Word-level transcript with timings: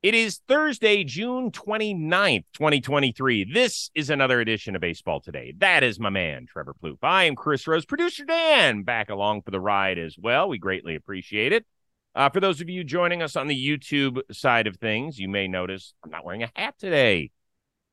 It 0.00 0.14
is 0.14 0.40
Thursday, 0.46 1.02
June 1.02 1.50
29th, 1.50 2.44
2023. 2.52 3.52
This 3.52 3.90
is 3.96 4.10
another 4.10 4.40
edition 4.40 4.76
of 4.76 4.80
Baseball 4.80 5.20
Today. 5.20 5.52
That 5.58 5.82
is 5.82 5.98
my 5.98 6.08
man, 6.08 6.46
Trevor 6.46 6.72
Plouffe. 6.72 7.02
I 7.02 7.24
am 7.24 7.34
Chris 7.34 7.66
Rose, 7.66 7.84
producer 7.84 8.24
Dan, 8.24 8.84
back 8.84 9.10
along 9.10 9.42
for 9.42 9.50
the 9.50 9.58
ride 9.58 9.98
as 9.98 10.14
well. 10.16 10.48
We 10.48 10.58
greatly 10.58 10.94
appreciate 10.94 11.52
it. 11.52 11.66
Uh, 12.14 12.28
for 12.28 12.38
those 12.38 12.60
of 12.60 12.68
you 12.68 12.84
joining 12.84 13.22
us 13.22 13.34
on 13.34 13.48
the 13.48 13.56
YouTube 13.56 14.20
side 14.30 14.68
of 14.68 14.76
things, 14.76 15.18
you 15.18 15.28
may 15.28 15.48
notice 15.48 15.94
I'm 16.04 16.12
not 16.12 16.24
wearing 16.24 16.44
a 16.44 16.52
hat 16.54 16.76
today. 16.78 17.32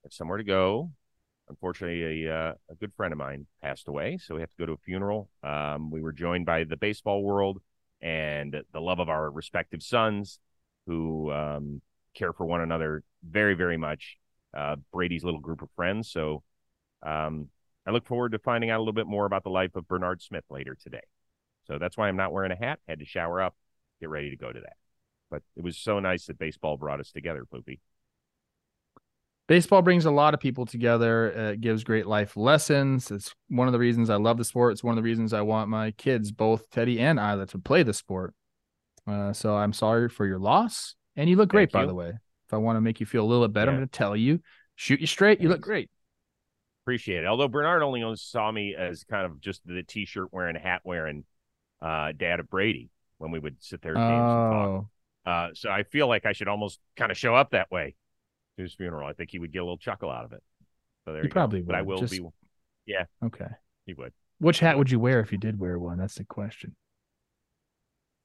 I 0.04 0.06
have 0.06 0.14
somewhere 0.14 0.38
to 0.38 0.44
go. 0.44 0.92
Unfortunately, 1.50 2.28
a, 2.28 2.32
uh, 2.32 2.54
a 2.70 2.76
good 2.76 2.94
friend 2.96 3.14
of 3.14 3.18
mine 3.18 3.48
passed 3.64 3.88
away, 3.88 4.20
so 4.20 4.36
we 4.36 4.42
have 4.42 4.52
to 4.52 4.58
go 4.60 4.68
to 4.68 4.74
a 4.74 4.78
funeral. 4.78 5.28
Um, 5.42 5.90
we 5.90 6.04
were 6.04 6.14
joined 6.14 6.46
by 6.46 6.66
the 6.66 6.78
baseball 6.78 7.24
world 7.24 7.64
and 8.00 8.56
the 8.72 8.80
love 8.80 9.00
of 9.00 9.10
our 9.10 9.32
respective 9.32 9.82
sons 9.82 10.38
who 10.86 11.32
um, 11.32 11.82
care 12.16 12.34
for 12.34 12.46
one 12.46 12.62
another 12.62 13.04
very, 13.24 13.54
very 13.54 13.78
much. 13.78 14.18
Uh, 14.56 14.78
Brady's 14.92 15.24
little 15.24 15.40
group 15.40 15.62
of 15.62 15.70
friends. 15.76 16.10
So 16.10 16.42
um, 17.06 17.50
I 17.86 17.92
look 17.92 18.08
forward 18.08 18.32
to 18.32 18.40
finding 18.40 18.70
out 18.70 18.78
a 18.78 18.82
little 18.82 18.94
bit 18.94 19.08
more 19.08 19.26
about 19.26 19.44
the 19.44 19.50
life 19.50 19.76
of 19.76 19.88
Bernard 19.88 20.22
Smith 20.22 20.46
later 20.50 20.78
today. 20.82 21.04
So 21.68 21.78
that's 21.78 21.98
why 21.98 22.08
I'm 22.08 22.16
not 22.16 22.32
wearing 22.32 22.52
a 22.52 22.56
hat. 22.56 22.80
Had 22.88 23.00
to 23.00 23.06
shower 23.06 23.42
up, 23.42 23.56
get 24.00 24.10
ready 24.10 24.30
to 24.30 24.38
go 24.38 24.52
to 24.52 24.60
that. 24.60 24.78
But 25.30 25.44
it 25.56 25.64
was 25.64 25.78
so 25.78 26.00
nice 26.00 26.26
that 26.28 26.40
baseball 26.40 26.78
brought 26.78 27.00
us 27.00 27.12
together, 27.12 27.44
Poopy. 27.52 27.80
Baseball 29.48 29.84
brings 29.84 30.06
a 30.06 30.12
lot 30.12 30.34
of 30.34 30.40
people 30.40 30.66
together. 30.66 31.28
It 31.52 31.62
gives 31.62 31.84
great 31.84 32.08
life 32.08 32.36
lessons. 32.36 33.12
It's 33.12 33.36
one 33.48 33.68
of 33.68 33.74
the 33.74 33.80
reasons 33.80 34.10
I 34.10 34.16
love 34.16 34.38
the 34.38 34.46
sport. 34.46 34.72
It's 34.72 34.84
one 34.84 34.94
of 34.94 35.04
the 35.04 35.08
reasons 35.08 35.34
I 35.34 35.42
want 35.42 35.70
my 35.70 35.92
kids, 35.92 36.32
both 36.32 36.70
Teddy 36.72 37.00
and 37.00 37.20
Isla, 37.20 37.46
to 37.48 37.60
play 37.60 37.84
the 37.84 37.94
sport. 37.94 38.34
Uh, 39.08 39.34
so 39.34 39.56
I'm 39.56 39.74
sorry 39.74 40.10
for 40.10 40.26
your 40.26 40.40
loss. 40.40 40.96
And 41.16 41.30
you 41.30 41.36
look 41.36 41.50
great, 41.50 41.72
by 41.72 41.86
the 41.86 41.94
way. 41.94 42.10
If 42.10 42.54
I 42.54 42.58
want 42.58 42.78
to 42.78 42.82
make 42.82 43.00
you 43.00 43.06
feel 43.06 43.24
a 43.24 43.28
little 43.28 43.48
bit 43.48 43.54
better, 43.54 43.72
yeah. 43.72 43.76
I'm 43.76 43.80
going 43.80 43.90
to 43.90 43.98
tell 43.98 44.16
you, 44.16 44.42
shoot 44.76 45.00
you 45.00 45.08
straight. 45.08 45.42
You 45.42 45.50
look 45.50 45.62
great. 45.62 45.90
Appreciate 46.84 47.24
it. 47.24 47.28
Although 47.28 47.48
Bernard 47.48 47.82
only 47.82 48.04
saw 48.18 48.52
me 48.52 48.76
as 48.76 49.04
kind 49.04 49.26
of 49.26 49.40
just 49.42 49.66
the 49.66 49.82
t-shirt 49.82 50.28
wearing, 50.32 50.56
hat 50.56 50.82
wearing, 50.84 51.24
uh, 51.82 52.12
dad 52.16 52.40
of 52.40 52.50
Brady 52.50 52.90
when 53.18 53.32
we 53.32 53.40
would 53.40 53.56
sit 53.64 53.82
there. 53.82 53.98
Oh. 53.98 54.02
And 54.02 54.12
talk. 54.12 54.86
Uh, 55.26 55.50
so 55.56 55.72
I 55.72 55.84
feel 55.84 56.08
like 56.08 56.26
I 56.28 56.34
should 56.34 56.48
almost 56.48 56.80
kind 56.96 57.12
of 57.12 57.18
show 57.18 57.34
up 57.34 57.52
that 57.52 57.72
way 57.72 57.96
to 58.58 58.64
his 58.64 58.76
funeral. 58.76 59.08
I 59.08 59.14
think 59.14 59.32
he 59.32 59.40
would 59.40 59.52
get 59.52 59.60
a 59.60 59.64
little 59.64 59.80
chuckle 59.80 60.12
out 60.12 60.26
of 60.26 60.34
it. 60.34 60.44
So 61.06 61.14
there 61.14 61.22
you, 61.22 61.28
you 61.28 61.32
probably 61.32 61.62
go. 61.62 61.64
would. 61.64 61.68
But 61.68 61.76
I 61.76 61.82
will 61.82 62.00
just... 62.00 62.12
be. 62.12 62.22
Yeah. 62.86 63.06
Okay. 63.24 63.48
He 63.88 63.94
would. 63.96 64.14
Which 64.38 64.60
hat 64.60 64.78
would 64.78 64.92
you 64.92 65.00
wear 65.00 65.22
if 65.22 65.32
you 65.32 65.40
did 65.40 65.60
wear 65.60 65.80
one? 65.80 65.98
That's 65.98 66.16
the 66.16 66.26
question. 66.26 66.76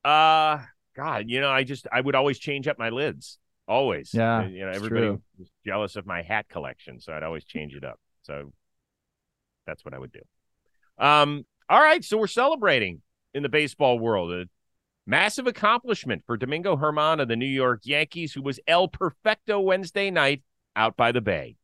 Uh 0.04 0.58
God, 0.96 1.24
you 1.28 1.40
know, 1.40 1.50
I 1.50 1.64
just 1.64 1.86
I 1.92 2.00
would 2.00 2.14
always 2.14 2.38
change 2.38 2.68
up 2.68 2.78
my 2.78 2.90
lids. 2.90 3.38
Always. 3.68 4.12
Yeah. 4.12 4.46
You 4.46 4.66
know, 4.66 4.72
everybody 4.72 5.06
true. 5.06 5.22
was 5.38 5.48
jealous 5.64 5.96
of 5.96 6.06
my 6.06 6.22
hat 6.22 6.48
collection, 6.48 7.00
so 7.00 7.12
I'd 7.12 7.22
always 7.22 7.44
change 7.44 7.74
it 7.74 7.84
up. 7.84 8.00
So 8.22 8.52
that's 9.66 9.84
what 9.84 9.94
I 9.94 9.98
would 9.98 10.12
do. 10.12 10.20
Um, 10.98 11.46
all 11.68 11.80
right, 11.80 12.04
so 12.04 12.18
we're 12.18 12.26
celebrating 12.26 13.00
in 13.32 13.42
the 13.42 13.48
baseball 13.48 13.98
world. 13.98 14.32
A 14.32 14.46
massive 15.06 15.46
accomplishment 15.46 16.22
for 16.26 16.36
Domingo 16.36 16.76
Germán 16.76 17.22
of 17.22 17.28
the 17.28 17.36
New 17.36 17.46
York 17.46 17.82
Yankees, 17.84 18.32
who 18.32 18.42
was 18.42 18.58
El 18.66 18.88
Perfecto 18.88 19.60
Wednesday 19.60 20.10
night 20.10 20.42
out 20.74 20.96
by 20.96 21.12
the 21.12 21.20
Bay. 21.20 21.56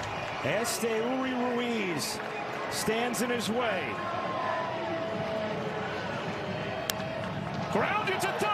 Esteury 0.00 1.56
Ruiz 1.56 2.18
stands 2.70 3.22
in 3.22 3.30
his 3.30 3.48
way. 3.48 3.82
Grounded 7.72 8.20
to 8.20 8.32
third. 8.38 8.53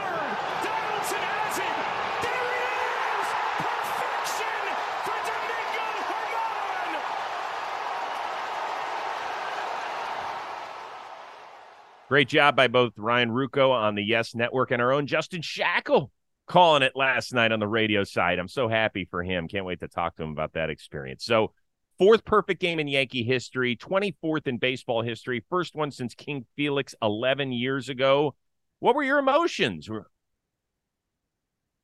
Great 12.11 12.27
job 12.27 12.57
by 12.57 12.67
both 12.67 12.99
Ryan 12.99 13.31
Ruocco 13.31 13.71
on 13.71 13.95
the 13.95 14.03
Yes 14.03 14.35
Network 14.35 14.73
and 14.73 14.83
our 14.83 14.93
own 14.93 15.07
Justin 15.07 15.43
Shackil 15.43 16.11
calling 16.49 16.83
it 16.83 16.97
last 16.97 17.33
night 17.33 17.53
on 17.53 17.61
the 17.61 17.69
radio 17.69 18.03
side. 18.03 18.41
I'm 18.41 18.49
so 18.49 18.67
happy 18.67 19.07
for 19.09 19.23
him. 19.23 19.47
Can't 19.47 19.65
wait 19.65 19.79
to 19.79 19.87
talk 19.87 20.17
to 20.17 20.25
him 20.25 20.31
about 20.31 20.55
that 20.55 20.71
experience. 20.71 21.25
So, 21.25 21.53
fourth 21.99 22.25
perfect 22.25 22.61
game 22.61 22.81
in 22.81 22.89
Yankee 22.89 23.23
history, 23.23 23.77
24th 23.77 24.49
in 24.49 24.59
baseball 24.59 25.03
history, 25.03 25.45
first 25.49 25.77
one 25.77 25.93
since 25.93 26.13
King 26.17 26.45
Felix 26.57 26.97
11 27.01 27.53
years 27.53 27.89
ago. 27.89 28.35
What 28.81 28.97
were 28.97 29.05
your 29.05 29.21
emotions? 29.21 29.89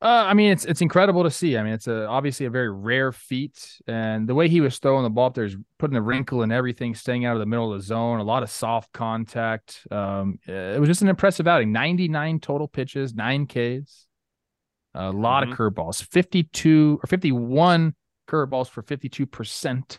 Uh, 0.03 0.25
I 0.27 0.35
mean, 0.35 0.53
it's 0.53 0.67
it's 0.67 0.83
incredible 0.83 1.23
to 1.23 1.31
see. 1.31 1.57
I 1.57 1.63
mean, 1.63 1.73
it's 1.73 1.87
a 1.87 2.07
obviously 2.07 2.45
a 2.45 2.51
very 2.51 2.71
rare 2.71 3.13
feat, 3.13 3.81
and 3.87 4.29
the 4.29 4.35
way 4.35 4.47
he 4.47 4.61
was 4.61 4.79
throwing 4.79 5.05
the 5.05 5.11
ball 5.11 5.29
up 5.29 5.35
there 5.35 5.47
is 5.47 5.57
putting 5.79 5.97
a 5.97 6.03
wrinkle 6.03 6.43
in 6.43 6.53
everything, 6.53 6.95
staying 6.95 7.25
out 7.25 7.35
of 7.35 7.41
the 7.41 7.47
middle 7.47 7.73
of 7.73 7.81
the 7.81 7.85
zone, 7.85 8.21
a 8.21 8.23
lot 8.23 8.43
of 8.43 8.51
soft 8.51 8.93
contact. 8.93 9.87
Um, 9.91 10.39
it 10.47 10.79
was 10.79 10.89
just 10.89 11.01
an 11.01 11.09
impressive 11.09 11.49
outing. 11.49 11.73
Ninety 11.73 12.09
nine 12.09 12.41
total 12.41 12.69
pitches, 12.69 13.15
nine 13.15 13.47
Ks, 13.47 14.07
a 14.95 15.11
lot 15.11 15.45
mm-hmm. 15.45 15.53
of 15.53 15.59
curveballs, 15.59 16.03
fifty 16.03 16.43
two 16.43 17.01
or 17.03 17.07
fifty 17.07 17.33
one 17.33 17.95
curveballs 18.29 18.69
for 18.69 18.83
fifty 18.83 19.09
two 19.09 19.27
percent. 19.27 19.99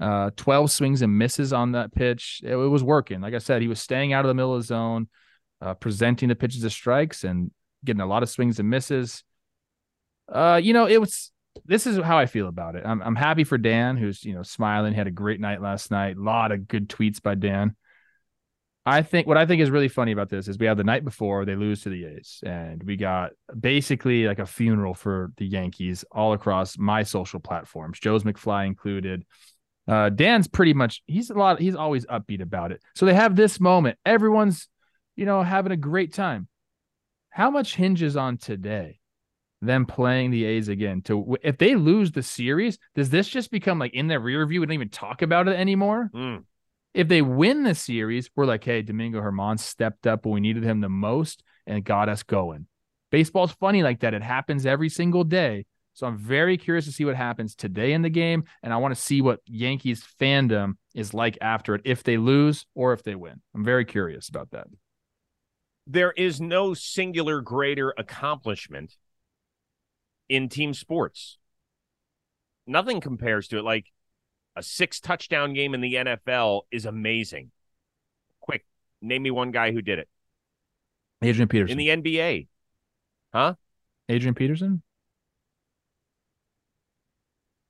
Uh, 0.00 0.30
12 0.34 0.68
swings 0.72 1.02
and 1.02 1.16
misses 1.16 1.52
on 1.52 1.72
that 1.72 1.94
pitch. 1.94 2.40
It, 2.42 2.50
it, 2.50 2.56
was 2.56 2.82
working. 2.82 3.20
Like 3.20 3.34
I 3.34 3.38
said, 3.38 3.62
he 3.62 3.68
was 3.68 3.80
staying 3.80 4.12
out 4.12 4.24
of 4.24 4.28
the 4.28 4.34
middle 4.34 4.52
of 4.52 4.62
the 4.62 4.66
zone, 4.66 5.08
uh, 5.60 5.74
presenting 5.74 6.28
the 6.28 6.34
pitches 6.34 6.64
as 6.64 6.72
strikes, 6.72 7.22
and 7.22 7.52
getting 7.84 8.00
a 8.00 8.06
lot 8.06 8.22
of 8.22 8.30
swings 8.30 8.58
and 8.58 8.68
misses. 8.70 9.24
Uh, 10.30 10.60
you 10.62 10.72
know, 10.72 10.86
it 10.86 11.00
was 11.00 11.30
this 11.66 11.86
is 11.86 11.98
how 11.98 12.18
I 12.18 12.26
feel 12.26 12.48
about 12.48 12.76
it. 12.76 12.84
I'm 12.84 13.02
I'm 13.02 13.16
happy 13.16 13.44
for 13.44 13.58
Dan, 13.58 13.96
who's 13.96 14.24
you 14.24 14.34
know 14.34 14.42
smiling. 14.42 14.94
Had 14.94 15.06
a 15.06 15.12
great 15.12 15.40
night 15.40 15.60
last 15.60 15.90
night. 15.90 16.16
A 16.16 16.22
lot 16.22 16.52
of 16.52 16.68
good 16.68 16.88
tweets 16.88 17.22
by 17.22 17.34
Dan. 17.34 17.76
I 18.84 19.02
think 19.02 19.28
what 19.28 19.36
I 19.36 19.46
think 19.46 19.62
is 19.62 19.70
really 19.70 19.88
funny 19.88 20.10
about 20.10 20.28
this 20.28 20.48
is 20.48 20.58
we 20.58 20.66
have 20.66 20.76
the 20.76 20.82
night 20.82 21.04
before 21.04 21.44
they 21.44 21.54
lose 21.54 21.82
to 21.82 21.88
the 21.88 22.04
A's, 22.04 22.40
and 22.44 22.82
we 22.82 22.96
got 22.96 23.32
basically 23.58 24.26
like 24.26 24.40
a 24.40 24.46
funeral 24.46 24.94
for 24.94 25.30
the 25.36 25.46
Yankees 25.46 26.04
all 26.10 26.32
across 26.32 26.76
my 26.76 27.04
social 27.04 27.38
platforms, 27.38 28.00
Joe's 28.00 28.24
McFly 28.24 28.66
included. 28.66 29.24
Uh, 29.86 30.10
Dan's 30.10 30.48
pretty 30.48 30.74
much 30.74 31.02
he's 31.06 31.30
a 31.30 31.34
lot 31.34 31.60
he's 31.60 31.74
always 31.74 32.06
upbeat 32.06 32.40
about 32.40 32.72
it. 32.72 32.80
So 32.94 33.06
they 33.06 33.14
have 33.14 33.36
this 33.36 33.60
moment. 33.60 33.98
Everyone's, 34.06 34.68
you 35.16 35.26
know, 35.26 35.42
having 35.42 35.72
a 35.72 35.76
great 35.76 36.12
time 36.12 36.48
how 37.32 37.50
much 37.50 37.74
hinges 37.74 38.14
on 38.14 38.36
today 38.36 38.98
them 39.62 39.86
playing 39.86 40.30
the 40.30 40.44
A's 40.44 40.68
again? 40.68 41.00
To 41.02 41.36
if 41.42 41.56
they 41.56 41.74
lose 41.74 42.12
the 42.12 42.22
series, 42.22 42.78
does 42.94 43.10
this 43.10 43.26
just 43.26 43.50
become 43.50 43.78
like 43.78 43.94
in 43.94 44.06
their 44.06 44.20
rear 44.20 44.46
view? 44.46 44.60
We 44.60 44.66
don't 44.66 44.74
even 44.74 44.90
talk 44.90 45.22
about 45.22 45.48
it 45.48 45.56
anymore. 45.56 46.10
Mm. 46.14 46.44
If 46.92 47.08
they 47.08 47.22
win 47.22 47.62
the 47.62 47.74
series, 47.74 48.28
we're 48.36 48.44
like, 48.44 48.62
hey, 48.62 48.82
Domingo 48.82 49.20
Germán 49.22 49.58
stepped 49.58 50.06
up 50.06 50.26
when 50.26 50.34
we 50.34 50.40
needed 50.40 50.62
him 50.62 50.82
the 50.82 50.90
most 50.90 51.42
and 51.66 51.82
got 51.82 52.10
us 52.10 52.22
going. 52.22 52.66
Baseball's 53.10 53.52
funny 53.52 53.82
like 53.82 54.00
that. 54.00 54.12
It 54.12 54.22
happens 54.22 54.66
every 54.66 54.90
single 54.90 55.24
day. 55.24 55.64
So 55.94 56.06
I'm 56.06 56.18
very 56.18 56.58
curious 56.58 56.84
to 56.84 56.92
see 56.92 57.06
what 57.06 57.16
happens 57.16 57.54
today 57.54 57.94
in 57.94 58.02
the 58.02 58.10
game. 58.10 58.44
And 58.62 58.74
I 58.74 58.76
want 58.76 58.94
to 58.94 59.00
see 59.00 59.22
what 59.22 59.40
Yankees 59.46 60.04
fandom 60.20 60.74
is 60.94 61.14
like 61.14 61.38
after 61.40 61.74
it, 61.74 61.82
if 61.84 62.02
they 62.02 62.18
lose 62.18 62.66
or 62.74 62.92
if 62.92 63.02
they 63.02 63.14
win. 63.14 63.40
I'm 63.54 63.64
very 63.64 63.86
curious 63.86 64.28
about 64.28 64.50
that 64.50 64.66
there 65.92 66.12
is 66.12 66.40
no 66.40 66.72
singular 66.72 67.42
greater 67.42 67.92
accomplishment 67.98 68.96
in 70.28 70.48
team 70.48 70.72
sports. 70.72 71.38
Nothing 72.66 73.00
compares 73.00 73.48
to 73.48 73.58
it. 73.58 73.64
Like 73.64 73.86
a 74.56 74.62
six 74.62 75.00
touchdown 75.00 75.52
game 75.52 75.74
in 75.74 75.82
the 75.82 75.94
NFL 75.94 76.62
is 76.70 76.86
amazing. 76.86 77.50
Quick, 78.40 78.64
name 79.02 79.22
me 79.22 79.30
one 79.30 79.50
guy 79.50 79.72
who 79.72 79.82
did 79.82 79.98
it. 79.98 80.08
Adrian 81.20 81.48
Peterson. 81.48 81.78
In 81.78 82.02
the 82.02 82.10
NBA. 82.10 82.48
Huh? 83.34 83.54
Adrian 84.08 84.34
Peterson? 84.34 84.82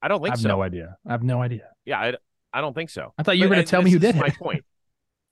I 0.01 0.09
don't 0.09 0.21
think 0.21 0.31
I 0.31 0.33
have 0.33 0.41
so. 0.41 0.49
no 0.49 0.63
idea. 0.63 0.97
I 1.07 1.13
have 1.13 1.25
no 1.25 1.43
idea. 1.43 1.69
Yeah, 1.85 1.99
I, 1.99 2.15
I 2.53 2.61
don't 2.61 2.75
think 2.75 2.91
so. 2.91 3.15
I 3.19 3.25
thought 3.25 3.37
you 3.37 3.45
but, 3.45 3.51
were 3.51 3.55
going 3.57 3.67
to 3.67 3.71
tell 3.71 3.83
me 3.83 3.91
who 3.91 3.99
did 3.99 4.15
my 4.15 4.29
point. 4.29 4.65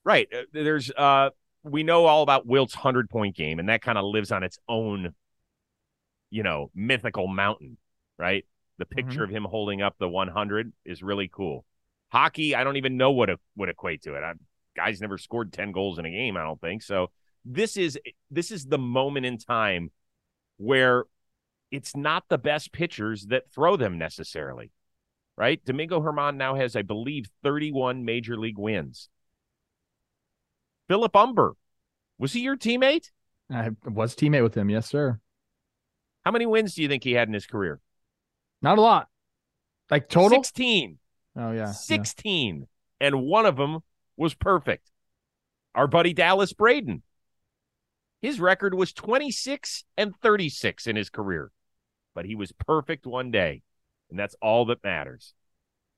Right. 0.04 0.28
Uh, 0.32 0.42
there's 0.52 0.90
uh 0.90 1.30
we 1.62 1.82
know 1.82 2.06
all 2.06 2.22
about 2.22 2.46
Wilt's 2.46 2.74
100 2.74 3.10
point 3.10 3.36
game, 3.36 3.58
and 3.58 3.68
that 3.68 3.82
kind 3.82 3.98
of 3.98 4.04
lives 4.04 4.32
on 4.32 4.42
its 4.42 4.58
own, 4.68 5.14
you 6.30 6.42
know, 6.42 6.70
mythical 6.74 7.26
mountain, 7.26 7.76
right? 8.18 8.44
The 8.78 8.86
picture 8.86 9.20
mm-hmm. 9.20 9.24
of 9.24 9.30
him 9.30 9.44
holding 9.44 9.82
up 9.82 9.96
the 9.98 10.08
100 10.08 10.72
is 10.84 11.02
really 11.02 11.28
cool. 11.28 11.64
Hockey, 12.08 12.54
I 12.54 12.64
don't 12.64 12.76
even 12.76 12.96
know 12.96 13.12
what 13.12 13.30
it 13.30 13.38
would 13.56 13.68
equate 13.68 14.02
to 14.02 14.14
it. 14.14 14.22
I, 14.22 14.32
guys 14.74 15.00
never 15.00 15.18
scored 15.18 15.52
10 15.52 15.72
goals 15.72 15.98
in 15.98 16.06
a 16.06 16.10
game, 16.10 16.36
I 16.36 16.42
don't 16.42 16.60
think. 16.60 16.82
So 16.82 17.10
this 17.44 17.76
is 17.76 17.98
this 18.30 18.50
is 18.50 18.66
the 18.66 18.78
moment 18.78 19.26
in 19.26 19.38
time 19.38 19.90
where 20.56 21.04
it's 21.70 21.94
not 21.94 22.24
the 22.28 22.38
best 22.38 22.72
pitchers 22.72 23.26
that 23.26 23.50
throw 23.52 23.76
them 23.76 23.98
necessarily. 23.98 24.72
Right? 25.36 25.64
Domingo 25.64 26.00
Germán 26.00 26.36
now 26.36 26.54
has, 26.54 26.76
I 26.76 26.82
believe, 26.82 27.30
31 27.42 28.04
major 28.04 28.36
league 28.36 28.58
wins. 28.58 29.08
Philip 30.90 31.12
Humber. 31.14 31.54
Was 32.18 32.32
he 32.32 32.40
your 32.40 32.56
teammate? 32.56 33.12
I 33.48 33.70
was 33.84 34.16
teammate 34.16 34.42
with 34.42 34.56
him. 34.56 34.68
Yes, 34.68 34.88
sir. 34.88 35.20
How 36.24 36.32
many 36.32 36.46
wins 36.46 36.74
do 36.74 36.82
you 36.82 36.88
think 36.88 37.04
he 37.04 37.12
had 37.12 37.28
in 37.28 37.34
his 37.34 37.46
career? 37.46 37.78
Not 38.60 38.76
a 38.76 38.80
lot. 38.80 39.06
Like 39.88 40.08
total? 40.08 40.42
16. 40.42 40.98
Oh 41.36 41.52
yeah. 41.52 41.70
16. 41.70 42.56
Yeah. 42.56 43.06
And 43.06 43.22
one 43.22 43.46
of 43.46 43.56
them 43.56 43.84
was 44.16 44.34
perfect. 44.34 44.90
Our 45.76 45.86
buddy 45.86 46.12
Dallas 46.12 46.52
Braden. 46.52 47.04
His 48.20 48.40
record 48.40 48.74
was 48.74 48.92
26 48.92 49.84
and 49.96 50.12
36 50.16 50.88
in 50.88 50.96
his 50.96 51.08
career, 51.08 51.52
but 52.16 52.24
he 52.24 52.34
was 52.34 52.50
perfect 52.50 53.06
one 53.06 53.30
day. 53.30 53.62
And 54.10 54.18
that's 54.18 54.34
all 54.42 54.64
that 54.66 54.82
matters. 54.82 55.34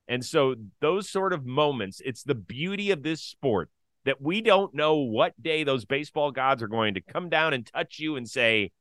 And 0.06 0.22
so, 0.22 0.54
those 0.80 1.08
sort 1.08 1.32
of 1.32 1.46
moments, 1.46 2.02
it's 2.04 2.22
the 2.22 2.34
beauty 2.34 2.90
of 2.90 3.02
this 3.02 3.22
sport 3.22 3.70
that 4.04 4.20
we 4.20 4.40
don't 4.40 4.74
know 4.74 4.96
what 4.96 5.40
day 5.40 5.64
those 5.64 5.84
baseball 5.84 6.30
gods 6.30 6.62
are 6.62 6.68
going 6.68 6.94
to 6.94 7.00
come 7.00 7.28
down 7.28 7.52
and 7.52 7.66
touch 7.66 7.98
you 7.98 8.16
and 8.16 8.28
say, 8.28 8.72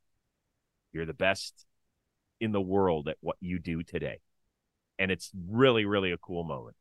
You're 0.92 1.06
the 1.06 1.14
best 1.14 1.66
in 2.40 2.52
the 2.52 2.60
world 2.60 3.08
at 3.08 3.16
what 3.20 3.36
you 3.40 3.58
do 3.58 3.82
today. 3.82 4.20
And 4.98 5.10
it's 5.10 5.30
really, 5.48 5.84
really 5.84 6.12
a 6.12 6.18
cool 6.18 6.44
moment. 6.44 6.76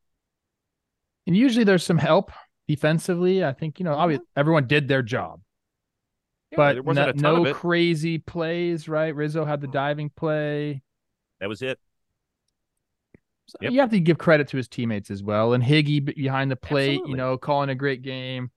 And 1.27 1.37
usually 1.37 1.63
there's 1.63 1.85
some 1.85 1.99
help 1.99 2.31
defensively. 2.67 3.45
I 3.45 3.53
think, 3.53 3.79
you 3.79 3.85
know, 3.85 3.95
mm-hmm. 3.95 4.23
everyone 4.35 4.67
did 4.67 4.87
their 4.87 5.03
job. 5.03 5.41
Yeah, 6.51 6.81
but 6.81 6.85
no, 6.85 7.11
no 7.43 7.53
crazy 7.53 8.17
plays, 8.17 8.89
right? 8.89 9.15
Rizzo 9.15 9.45
had 9.45 9.61
the 9.61 9.67
mm. 9.67 9.73
diving 9.73 10.09
play. 10.09 10.81
That 11.39 11.47
was 11.47 11.61
it. 11.61 11.79
So 13.47 13.57
yep. 13.61 13.71
You 13.73 13.79
have 13.81 13.89
to 13.89 13.99
give 13.99 14.17
credit 14.17 14.47
to 14.49 14.57
his 14.57 14.67
teammates 14.67 15.11
as 15.11 15.23
well. 15.23 15.53
And 15.53 15.63
Higgy 15.63 16.15
behind 16.15 16.51
the 16.51 16.55
plate, 16.55 16.91
Absolutely. 16.91 17.11
you 17.11 17.17
know, 17.17 17.37
calling 17.37 17.69
a 17.69 17.75
great 17.75 18.01
game. 18.01 18.51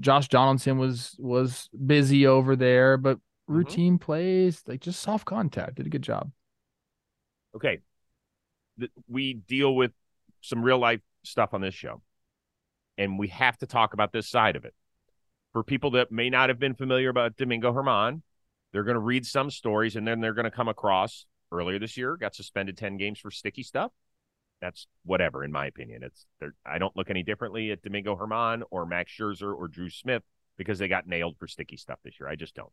Josh 0.00 0.28
Donaldson 0.28 0.78
was 0.78 1.16
was 1.18 1.68
busy 1.84 2.26
over 2.26 2.56
there, 2.56 2.96
but 2.96 3.16
mm-hmm. 3.16 3.54
routine 3.54 3.94
mm-hmm. 3.94 4.04
plays, 4.04 4.62
like 4.66 4.80
just 4.80 5.00
soft 5.00 5.26
contact, 5.26 5.76
did 5.76 5.86
a 5.86 5.90
good 5.90 6.02
job. 6.02 6.30
Okay, 7.56 7.80
we 9.08 9.34
deal 9.34 9.74
with 9.74 9.92
some 10.40 10.62
real 10.62 10.78
life 10.78 11.00
stuff 11.24 11.54
on 11.54 11.60
this 11.60 11.74
show, 11.74 12.02
and 12.98 13.18
we 13.18 13.28
have 13.28 13.58
to 13.58 13.66
talk 13.66 13.94
about 13.94 14.12
this 14.12 14.28
side 14.28 14.56
of 14.56 14.64
it. 14.64 14.74
For 15.52 15.62
people 15.62 15.92
that 15.92 16.10
may 16.10 16.30
not 16.30 16.48
have 16.48 16.58
been 16.58 16.74
familiar 16.74 17.08
about 17.08 17.36
Domingo 17.36 17.72
Germán, 17.72 18.22
they're 18.72 18.84
going 18.84 18.94
to 18.94 19.00
read 19.00 19.26
some 19.26 19.50
stories, 19.50 19.96
and 19.96 20.06
then 20.06 20.20
they're 20.20 20.34
going 20.34 20.44
to 20.44 20.50
come 20.50 20.68
across 20.68 21.26
earlier 21.54 21.78
this 21.78 21.96
year 21.96 22.16
got 22.16 22.34
suspended 22.34 22.76
ten 22.76 22.96
games 22.96 23.18
for 23.18 23.30
sticky 23.30 23.62
stuff. 23.62 23.92
That's 24.60 24.86
whatever, 25.04 25.44
in 25.44 25.52
my 25.52 25.66
opinion. 25.66 26.02
It's 26.02 26.26
I 26.64 26.78
don't 26.78 26.96
look 26.96 27.10
any 27.10 27.22
differently 27.22 27.70
at 27.70 27.82
Domingo 27.82 28.16
Germán 28.16 28.62
or 28.70 28.86
Max 28.86 29.12
Scherzer 29.12 29.54
or 29.54 29.68
Drew 29.68 29.90
Smith 29.90 30.22
because 30.56 30.78
they 30.78 30.88
got 30.88 31.06
nailed 31.06 31.36
for 31.38 31.48
sticky 31.48 31.76
stuff 31.76 31.98
this 32.04 32.18
year. 32.20 32.28
I 32.28 32.36
just 32.36 32.54
don't. 32.54 32.72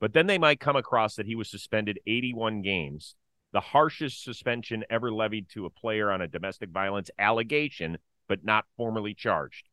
But 0.00 0.12
then 0.12 0.26
they 0.26 0.38
might 0.38 0.60
come 0.60 0.76
across 0.76 1.16
that 1.16 1.26
he 1.26 1.34
was 1.34 1.50
suspended 1.50 1.98
81 2.06 2.62
games 2.62 3.14
the 3.52 3.60
harshest 3.60 4.22
suspension 4.22 4.84
ever 4.90 5.10
levied 5.10 5.48
to 5.50 5.66
a 5.66 5.70
player 5.70 6.10
on 6.10 6.20
a 6.20 6.28
domestic 6.28 6.70
violence 6.70 7.10
allegation, 7.18 7.98
but 8.28 8.44
not 8.44 8.66
formally 8.76 9.14
charged. 9.14 9.68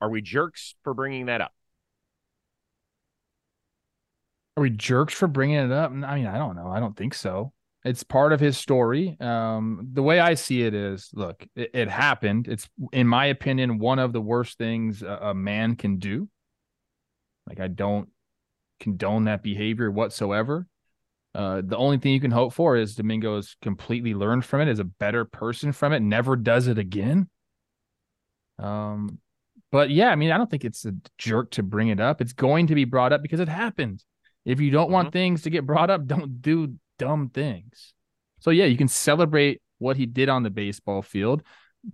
Are 0.00 0.08
we 0.08 0.22
jerks 0.22 0.76
for 0.82 0.94
bringing 0.94 1.26
that 1.26 1.40
up? 1.40 1.52
Are 4.60 4.64
we 4.64 4.70
jerks 4.70 5.14
for 5.14 5.26
bringing 5.26 5.56
it 5.56 5.72
up? 5.72 5.90
I 5.90 6.16
mean, 6.16 6.26
I 6.26 6.36
don't 6.36 6.54
know. 6.54 6.68
I 6.68 6.80
don't 6.80 6.94
think 6.94 7.14
so. 7.14 7.54
It's 7.82 8.02
part 8.02 8.34
of 8.34 8.40
his 8.40 8.58
story. 8.58 9.16
Um, 9.18 9.88
the 9.94 10.02
way 10.02 10.20
I 10.20 10.34
see 10.34 10.64
it 10.64 10.74
is, 10.74 11.08
look, 11.14 11.46
it, 11.56 11.70
it 11.72 11.88
happened. 11.88 12.46
It's, 12.46 12.68
in 12.92 13.06
my 13.06 13.24
opinion, 13.26 13.78
one 13.78 13.98
of 13.98 14.12
the 14.12 14.20
worst 14.20 14.58
things 14.58 15.02
a, 15.02 15.18
a 15.22 15.34
man 15.34 15.76
can 15.76 15.96
do. 15.96 16.28
Like, 17.48 17.58
I 17.58 17.68
don't 17.68 18.10
condone 18.80 19.24
that 19.24 19.42
behavior 19.42 19.90
whatsoever. 19.90 20.66
Uh, 21.34 21.62
the 21.64 21.78
only 21.78 21.96
thing 21.96 22.12
you 22.12 22.20
can 22.20 22.30
hope 22.30 22.52
for 22.52 22.76
is 22.76 22.94
Domingo 22.94 23.36
has 23.36 23.56
completely 23.62 24.12
learned 24.12 24.44
from 24.44 24.60
it, 24.60 24.68
is 24.68 24.78
a 24.78 24.84
better 24.84 25.24
person 25.24 25.72
from 25.72 25.94
it, 25.94 26.00
never 26.00 26.36
does 26.36 26.66
it 26.66 26.76
again. 26.76 27.30
Um, 28.58 29.20
but 29.72 29.88
yeah, 29.88 30.10
I 30.10 30.16
mean, 30.16 30.32
I 30.32 30.36
don't 30.36 30.50
think 30.50 30.66
it's 30.66 30.84
a 30.84 30.92
jerk 31.16 31.52
to 31.52 31.62
bring 31.62 31.88
it 31.88 31.98
up. 31.98 32.20
It's 32.20 32.34
going 32.34 32.66
to 32.66 32.74
be 32.74 32.84
brought 32.84 33.14
up 33.14 33.22
because 33.22 33.40
it 33.40 33.48
happened. 33.48 34.04
If 34.44 34.60
you 34.60 34.70
don't 34.70 34.86
mm-hmm. 34.86 34.92
want 34.92 35.12
things 35.12 35.42
to 35.42 35.50
get 35.50 35.66
brought 35.66 35.90
up, 35.90 36.06
don't 36.06 36.42
do 36.42 36.74
dumb 36.98 37.30
things. 37.30 37.94
So 38.40 38.50
yeah, 38.50 38.66
you 38.66 38.76
can 38.76 38.88
celebrate 38.88 39.60
what 39.78 39.96
he 39.96 40.06
did 40.06 40.28
on 40.28 40.42
the 40.42 40.50
baseball 40.50 41.02
field. 41.02 41.42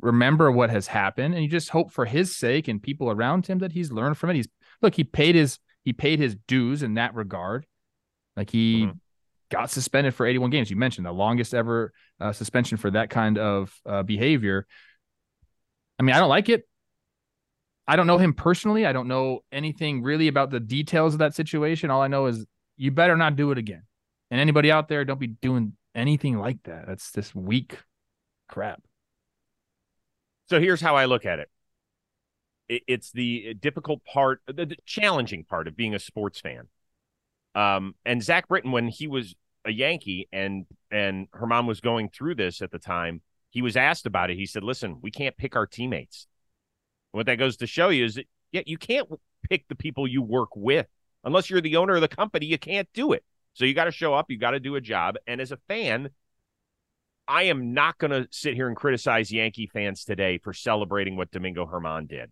Remember 0.01 0.51
what 0.51 0.71
has 0.71 0.89
happened, 0.89 1.35
and 1.35 1.43
you 1.43 1.49
just 1.49 1.71
hope 1.71 1.93
for 1.93 2.05
his 2.05 2.37
sake 2.37 2.67
and 2.67 2.83
people 2.83 3.11
around 3.11 3.47
him 3.47 3.59
that 3.59 3.73
he's 3.73 3.93
learned 3.93 4.19
from 4.19 4.31
it. 4.31 4.37
He's 4.37 4.49
look, 4.83 4.95
he 4.95 5.05
paid 5.05 5.35
his 5.35 5.59
he 5.85 5.93
paid 5.93 6.19
his 6.19 6.37
dues 6.49 6.83
in 6.83 6.95
that 6.95 7.15
regard. 7.15 7.67
Like 8.37 8.51
he 8.51 8.83
mm-hmm 8.83 8.99
got 9.51 9.71
suspended 9.71 10.15
for 10.15 10.27
81 10.27 10.51
games. 10.51 10.71
You 10.71 10.77
mentioned 10.77 11.07
the 11.07 11.13
longest 11.13 11.55
ever 11.55 11.93
uh, 12.21 12.33
suspension 12.33 12.79
for 12.79 12.91
that 12.91 13.11
kind 13.11 13.39
of 13.39 13.75
uh, 13.85 14.03
behavior. 14.03 14.67
I 15.99 16.03
mean, 16.03 16.15
I 16.15 16.19
don't 16.19 16.29
like 16.29 16.49
it. 16.49 16.67
I 17.89 17.97
don't 17.97 18.07
know 18.07 18.19
him 18.19 18.35
personally. 18.35 18.85
I 18.85 18.93
don't 18.93 19.09
know 19.09 19.41
anything 19.53 20.03
really 20.03 20.29
about 20.29 20.51
the 20.51 20.61
details 20.61 21.15
of 21.15 21.19
that 21.21 21.35
situation. 21.35 21.91
All 21.91 22.03
I 22.03 22.09
know 22.09 22.27
is 22.27 22.45
you 22.77 22.91
better 22.91 23.17
not 23.17 23.37
do 23.37 23.53
it 23.53 23.59
again. 23.59 23.83
And 24.31 24.41
anybody 24.41 24.73
out 24.73 24.89
there, 24.89 25.05
don't 25.05 25.21
be 25.21 25.29
doing 25.29 25.75
anything 25.95 26.39
like 26.39 26.63
that. 26.65 26.87
That's 26.87 27.13
this 27.13 27.35
weak 27.35 27.79
crap. 28.49 28.83
So 30.49 30.61
here's 30.61 30.81
how 30.81 30.97
I 30.97 31.05
look 31.05 31.25
at 31.25 31.39
it. 31.39 31.49
It's 32.69 33.13
the 33.13 33.55
difficult 33.55 34.05
part, 34.05 34.41
the 34.47 34.75
challenging 34.85 35.45
part 35.45 35.69
of 35.69 35.77
being 35.77 35.95
a 35.95 36.01
sports 36.01 36.41
fan 36.41 36.67
um, 37.57 37.95
and 38.05 38.23
Zach 38.23 38.49
Britton, 38.49 38.71
when 38.71 38.87
he 38.87 39.09
was 39.09 39.35
a 39.65 39.73
Yankee 39.73 40.29
and 40.31 40.67
and 40.91 41.29
Germán 41.33 41.67
was 41.67 41.81
going 41.81 42.11
through 42.11 42.35
this 42.35 42.61
at 42.61 42.71
the 42.71 42.79
time, 42.79 43.23
he 43.49 43.63
was 43.63 43.77
asked 43.77 44.05
about 44.05 44.31
it. 44.31 44.37
He 44.37 44.45
said, 44.45 44.63
"Listen, 44.63 44.99
we 45.01 45.11
can't 45.11 45.37
pick 45.37 45.57
our 45.57 45.67
teammates." 45.67 46.27
What 47.17 47.27
that 47.27 47.37
goes 47.37 47.57
to 47.59 47.67
show 47.67 47.89
you 47.89 48.05
is 48.05 48.17
that 48.17 48.27
yeah, 48.53 48.63
you 48.67 48.79
can't 48.79 49.09
pick 49.49 49.67
the 49.69 49.75
people 49.75 50.07
you 50.07 50.23
work 50.23 50.51
with 50.55 50.87
unless 51.25 51.51
you're 51.51 51.61
the 51.61 51.77
owner 51.77 51.95
of 51.95 52.01
the 52.01 52.09
company. 52.09 52.47
You 52.47 52.59
can't 52.59 52.89
do 52.95 53.13
it. 53.13 53.25
So 53.55 53.65
you 53.65 53.75
got 53.75 53.85
to 53.85 53.91
show 53.91 54.15
up. 54.15 54.31
You 54.31 54.39
got 54.39 54.51
to 54.51 54.61
do 54.61 54.77
a 54.77 54.81
job. 54.81 55.17
And 55.27 55.41
as 55.41 55.51
a 55.51 55.57
fan, 55.69 56.11
I 57.27 57.45
am 57.45 57.73
not 57.73 57.97
going 57.99 58.11
to 58.11 58.29
sit 58.31 58.55
here 58.55 58.69
and 58.69 58.77
criticize 58.77 59.33
Yankee 59.33 59.67
fans 59.67 60.05
today 60.05 60.39
for 60.39 60.53
celebrating 60.53 61.17
what 61.17 61.31
Domingo 61.31 61.67
Germán 61.67 62.07
did. 62.07 62.31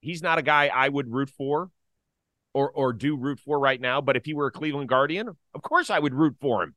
He's 0.00 0.22
not 0.22 0.38
a 0.38 0.42
guy 0.42 0.70
I 0.72 0.88
would 0.88 1.10
root 1.10 1.30
for 1.30 1.70
or 2.52 2.70
or 2.70 2.92
do 2.92 3.16
root 3.16 3.40
for 3.40 3.58
right 3.58 3.80
now. 3.80 4.00
But 4.00 4.16
if 4.16 4.26
he 4.26 4.34
were 4.34 4.46
a 4.46 4.52
Cleveland 4.52 4.88
Guardian, 4.88 5.28
of 5.54 5.62
course 5.62 5.90
I 5.90 5.98
would 5.98 6.14
root 6.14 6.36
for 6.40 6.62
him. 6.62 6.74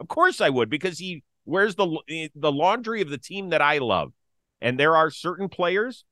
Of 0.00 0.08
course 0.08 0.40
I 0.40 0.48
would 0.48 0.70
because 0.70 0.98
he 0.98 1.22
wears 1.44 1.74
the 1.74 2.30
the 2.34 2.52
laundry 2.52 3.02
of 3.02 3.10
the 3.10 3.18
team 3.18 3.50
that 3.50 3.62
I 3.62 3.78
love. 3.78 4.12
And 4.60 4.78
there 4.78 4.96
are 4.96 5.10
certain 5.10 5.48
players 5.48 6.04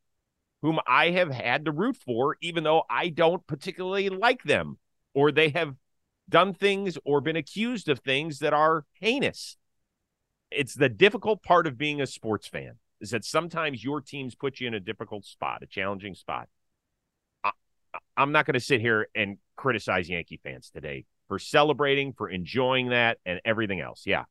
whom 0.63 0.79
I 0.87 1.11
have 1.11 1.31
had 1.31 1.65
to 1.67 1.73
root 1.73 1.97
for, 1.97 2.37
even 2.41 2.65
though 2.65 2.85
I 2.89 3.09
don't 3.09 3.47
particularly 3.47 4.09
like 4.09 4.43
them, 4.43 4.79
or 5.13 5.31
they 5.31 5.51
have 5.51 5.75
done 6.29 6.55
things 6.55 6.97
or 7.05 7.21
been 7.21 7.37
accused 7.37 7.89
of 7.89 8.01
things 8.01 8.39
that 8.39 8.55
are 8.55 8.85
heinous. 8.95 9.57
It's 10.51 10.75
the 10.75 10.89
difficult 10.89 11.43
part 11.43 11.67
of 11.67 11.77
being 11.77 12.01
a 12.01 12.07
sports 12.07 12.47
fan 12.47 12.79
is 13.01 13.11
that 13.11 13.25
sometimes 13.25 13.85
your 13.85 14.01
teams 14.01 14.35
put 14.35 14.61
you 14.61 14.69
in 14.69 14.75
a 14.75 14.81
difficult 14.81 15.27
spot, 15.27 15.63
a 15.63 15.67
challenging 15.67 16.15
spot. 16.15 16.49
I'm 18.17 18.33
not 18.33 18.47
going 18.47 18.55
to 18.55 18.61
sit 18.61 18.81
here 18.81 19.09
and 19.15 19.39
criticize 19.57 20.09
Yankee 20.09 20.41
fans 20.43 20.71
today 20.71 21.05
for 21.29 21.39
celebrating, 21.39 22.13
for 22.13 22.29
enjoying 22.29 22.89
that, 22.89 23.19
and 23.27 23.41
everything 23.45 23.81
else. 23.81 24.05
Yeah. 24.07 24.25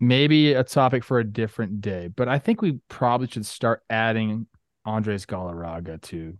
Maybe 0.00 0.52
a 0.52 0.64
topic 0.64 1.04
for 1.04 1.18
a 1.18 1.24
different 1.24 1.80
day, 1.80 2.08
but 2.08 2.28
I 2.28 2.38
think 2.38 2.60
we 2.60 2.80
probably 2.88 3.28
should 3.28 3.46
start 3.46 3.82
adding 3.88 4.46
Andres 4.84 5.24
Galarraga 5.24 6.00
to 6.02 6.36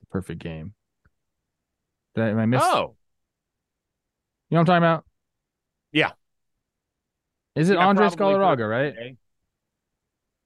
the 0.00 0.06
perfect 0.10 0.40
game. 0.40 0.74
Did 2.14 2.24
I, 2.24 2.28
am 2.28 2.54
I? 2.54 2.58
Oh. 2.60 2.94
You 4.48 4.56
know 4.56 4.60
what 4.60 4.60
I'm 4.60 4.66
talking 4.66 4.76
about? 4.76 5.04
Yeah. 5.92 6.12
Is 7.54 7.70
it 7.70 7.74
yeah, 7.74 7.86
Andres 7.86 8.14
Galarraga, 8.14 8.68
right? 8.68 9.16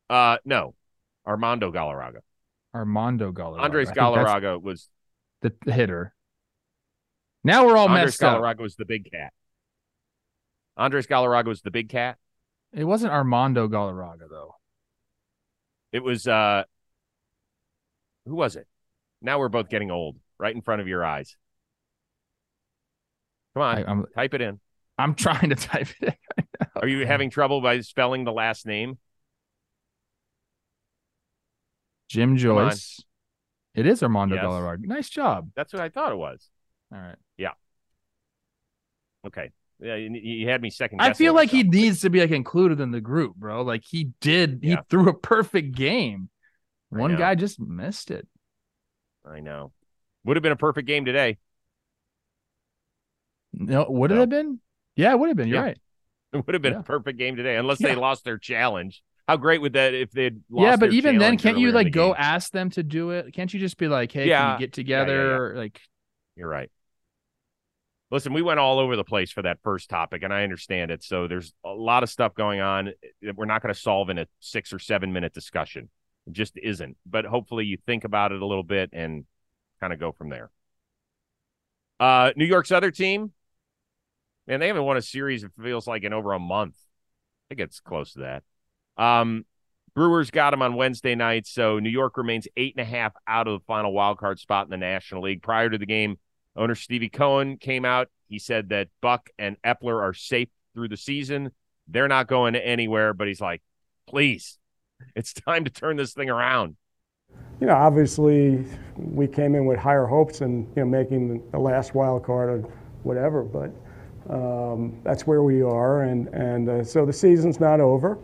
Uh, 0.08 0.38
no, 0.44 0.74
Armando 1.26 1.70
Galarraga. 1.70 2.20
Armando 2.74 3.32
Galarraga. 3.32 3.60
Andres 3.60 3.90
Galarraga 3.90 4.60
was 4.60 4.88
the, 5.42 5.52
hitter. 5.66 6.14
Now 7.44 7.66
we're 7.66 7.76
all 7.76 7.88
Andres 7.88 8.20
messed 8.20 8.20
Galarraga 8.20 8.54
up. 8.54 8.60
was 8.60 8.76
the 8.76 8.84
big 8.84 9.10
cat. 9.10 9.32
Andres 10.76 11.06
Galarraga 11.06 11.46
was 11.46 11.62
the 11.62 11.70
big 11.70 11.88
cat. 11.88 12.18
It 12.72 12.84
wasn't 12.84 13.12
Armando 13.12 13.68
Galarraga 13.68 14.28
though. 14.28 14.54
It 15.92 16.02
was 16.02 16.26
uh 16.26 16.64
who 18.26 18.34
was 18.34 18.56
it? 18.56 18.66
Now 19.22 19.38
we're 19.38 19.48
both 19.48 19.68
getting 19.68 19.90
old, 19.90 20.16
right 20.38 20.54
in 20.54 20.60
front 20.60 20.80
of 20.80 20.88
your 20.88 21.04
eyes. 21.04 21.36
Come 23.54 23.62
on, 23.62 24.06
I, 24.16 24.20
type 24.20 24.34
it 24.34 24.40
in. 24.42 24.60
I'm 24.98 25.14
trying 25.14 25.50
to 25.50 25.56
type 25.56 25.88
it 26.00 26.14
in. 26.38 26.66
Are 26.74 26.88
you 26.88 27.06
having 27.06 27.30
trouble 27.30 27.60
by 27.60 27.80
spelling 27.80 28.24
the 28.24 28.32
last 28.32 28.66
name? 28.66 28.98
Jim 32.08 32.36
Joyce, 32.36 33.02
It 33.74 33.86
is 33.86 34.02
Armando 34.02 34.36
Yes. 34.36 34.44
Galarraga. 34.44 34.84
Nice 34.84 35.08
job. 35.08 35.50
That's 35.56 35.72
what 35.72 35.82
I 35.82 35.88
thought 35.88 36.12
it 36.12 36.16
was. 36.16 36.48
All 36.92 36.98
right. 37.00 37.16
Yeah. 37.36 37.52
Okay. 39.26 39.50
Yeah, 39.80 39.96
you, 39.96 40.10
you 40.12 40.48
had 40.48 40.62
me 40.62 40.70
second. 40.70 41.02
I 41.02 41.12
feel 41.12 41.34
like 41.34 41.50
he 41.50 41.62
needs 41.62 42.00
to 42.00 42.10
be 42.10 42.20
like 42.20 42.30
included 42.30 42.80
in 42.80 42.90
the 42.90 43.00
group, 43.00 43.36
bro. 43.36 43.62
Like 43.62 43.84
he 43.86 44.10
did. 44.20 44.60
He 44.62 44.76
threw 44.88 45.08
a 45.08 45.14
perfect 45.14 45.74
game. 45.74 46.28
One 46.88 47.16
guy 47.16 47.34
just 47.34 47.60
missed 47.60 48.10
it. 48.10 48.26
I 49.24 49.40
know. 49.40 49.72
Would 50.24 50.36
have 50.36 50.42
been 50.42 50.52
a 50.52 50.56
perfect 50.56 50.86
game 50.86 51.04
today. 51.04 51.38
No, 53.52 53.86
would 53.88 54.10
it 54.10 54.14
No. 54.14 54.20
have 54.20 54.28
been? 54.28 54.60
Yeah, 54.96 55.12
it 55.12 55.18
would 55.18 55.28
have 55.28 55.36
been. 55.36 55.48
You're 55.48 55.58
Yeah. 55.58 55.64
right. 55.64 55.78
It 56.32 56.44
would 56.46 56.54
have 56.54 56.62
been 56.62 56.74
Yeah. 56.74 56.80
a 56.80 56.82
perfect 56.82 57.18
game 57.18 57.36
today, 57.36 57.56
unless 57.56 57.78
they 57.78 57.94
lost 57.94 58.24
their 58.24 58.36
challenge. 58.36 59.02
How 59.26 59.36
great 59.36 59.60
would 59.60 59.72
that 59.72 59.94
if 59.94 60.10
they'd 60.10 60.40
lost 60.50 60.64
yeah, 60.64 60.76
but 60.76 60.92
even 60.92 61.18
then, 61.18 61.38
can't 61.38 61.58
you 61.58 61.72
like 61.72 61.92
go 61.92 62.08
game? 62.08 62.16
ask 62.18 62.52
them 62.52 62.70
to 62.70 62.82
do 62.82 63.10
it? 63.10 63.32
Can't 63.32 63.52
you 63.52 63.58
just 63.58 63.76
be 63.78 63.88
like, 63.88 64.12
hey, 64.12 64.22
can 64.22 64.28
Yeah. 64.28 64.52
we 64.54 64.58
get 64.58 64.70
yeah, 64.70 64.82
together? 64.82 65.54
Like, 65.56 65.80
You're 66.36 66.48
right. 66.48 66.70
Listen, 68.10 68.32
we 68.32 68.42
went 68.42 68.60
all 68.60 68.78
over 68.78 68.94
the 68.94 69.04
place 69.04 69.32
for 69.32 69.42
that 69.42 69.58
first 69.64 69.90
topic, 69.90 70.22
and 70.22 70.32
I 70.32 70.44
understand 70.44 70.92
it. 70.92 71.02
So 71.02 71.26
there's 71.26 71.52
a 71.64 71.70
lot 71.70 72.04
of 72.04 72.10
stuff 72.10 72.34
going 72.34 72.60
on 72.60 72.92
that 73.22 73.36
we're 73.36 73.46
not 73.46 73.62
going 73.62 73.74
to 73.74 73.80
solve 73.80 74.10
in 74.10 74.18
a 74.18 74.26
six 74.38 74.72
or 74.72 74.78
seven 74.78 75.12
minute 75.12 75.34
discussion. 75.34 75.88
It 76.26 76.32
just 76.32 76.56
isn't. 76.56 76.96
But 77.04 77.24
hopefully, 77.24 77.64
you 77.64 77.78
think 77.84 78.04
about 78.04 78.30
it 78.30 78.40
a 78.40 78.46
little 78.46 78.62
bit 78.62 78.90
and 78.92 79.24
kind 79.80 79.92
of 79.92 79.98
go 79.98 80.12
from 80.12 80.28
there. 80.28 80.50
Uh, 81.98 82.30
New 82.36 82.44
York's 82.44 82.70
other 82.70 82.90
team, 82.90 83.32
man, 84.46 84.60
they 84.60 84.68
haven't 84.68 84.84
won 84.84 84.96
a 84.96 85.02
series. 85.02 85.42
It 85.42 85.50
feels 85.60 85.86
like 85.86 86.04
in 86.04 86.12
over 86.12 86.32
a 86.32 86.38
month. 86.38 86.76
I 86.76 87.54
think 87.54 87.60
it's 87.60 87.80
close 87.80 88.12
to 88.12 88.20
that. 88.20 89.02
Um, 89.02 89.44
Brewers 89.94 90.30
got 90.30 90.50
them 90.50 90.62
on 90.62 90.74
Wednesday 90.74 91.14
night, 91.14 91.46
so 91.46 91.78
New 91.78 91.90
York 91.90 92.18
remains 92.18 92.46
eight 92.56 92.74
and 92.76 92.86
a 92.86 92.88
half 92.88 93.14
out 93.26 93.48
of 93.48 93.60
the 93.60 93.64
final 93.66 93.92
wild 93.92 94.18
card 94.18 94.38
spot 94.38 94.66
in 94.66 94.70
the 94.70 94.76
National 94.76 95.22
League. 95.22 95.42
Prior 95.42 95.70
to 95.70 95.78
the 95.78 95.86
game, 95.86 96.18
owner 96.56 96.74
Stevie 96.74 97.08
Cohen 97.08 97.56
came 97.58 97.84
out. 97.84 98.08
He 98.28 98.38
said 98.38 98.70
that 98.70 98.88
Buck 99.00 99.30
and 99.38 99.56
Eppler 99.62 100.00
are 100.02 100.14
safe 100.14 100.48
through 100.74 100.88
the 100.88 100.96
season. 100.96 101.52
They're 101.88 102.08
not 102.08 102.26
going 102.26 102.56
anywhere, 102.56 103.14
but 103.14 103.28
he's 103.28 103.40
like, 103.40 103.62
please, 104.06 104.58
it's 105.16 105.32
time 105.32 105.64
to 105.64 105.70
turn 105.70 105.96
this 105.96 106.12
thing 106.12 106.30
around. 106.30 106.76
you 107.60 107.66
know, 107.66 107.74
obviously 107.74 108.64
we 108.96 109.26
came 109.26 109.54
in 109.54 109.66
with 109.66 109.78
higher 109.78 110.06
hopes 110.06 110.40
and 110.40 110.66
you 110.76 110.82
know 110.82 110.88
making 110.88 111.42
the 111.50 111.58
last 111.58 111.94
wild 111.94 112.24
card 112.24 112.48
or 112.48 112.58
whatever, 113.02 113.42
but 113.42 113.70
um, 114.28 114.98
that's 115.04 115.26
where 115.26 115.42
we 115.42 115.62
are, 115.62 116.02
and 116.02 116.28
and 116.28 116.68
uh, 116.68 116.84
so 116.84 117.06
the 117.06 117.12
season's 117.12 117.60
not 117.60 117.80
over. 117.80 118.18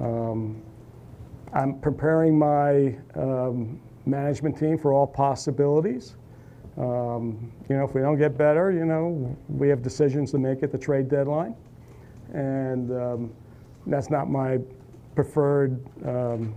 Um, 0.00 0.62
I'm 1.52 1.78
preparing 1.80 2.38
my 2.38 2.96
um, 3.14 3.80
management 4.06 4.58
team 4.58 4.78
for 4.78 4.92
all 4.92 5.06
possibilities. 5.06 6.16
Um, 6.78 7.52
you 7.68 7.76
know, 7.76 7.84
if 7.84 7.94
we 7.94 8.00
don't 8.00 8.18
get 8.18 8.38
better, 8.38 8.70
you 8.70 8.84
know, 8.84 9.36
we 9.48 9.68
have 9.68 9.82
decisions 9.82 10.30
to 10.32 10.38
make 10.38 10.62
at 10.62 10.72
the 10.72 10.78
trade 10.78 11.08
deadline, 11.08 11.54
and 12.32 12.90
um, 12.92 13.32
that's 13.86 14.10
not 14.10 14.30
my 14.30 14.58
preferred. 15.14 15.84
Um, 16.06 16.54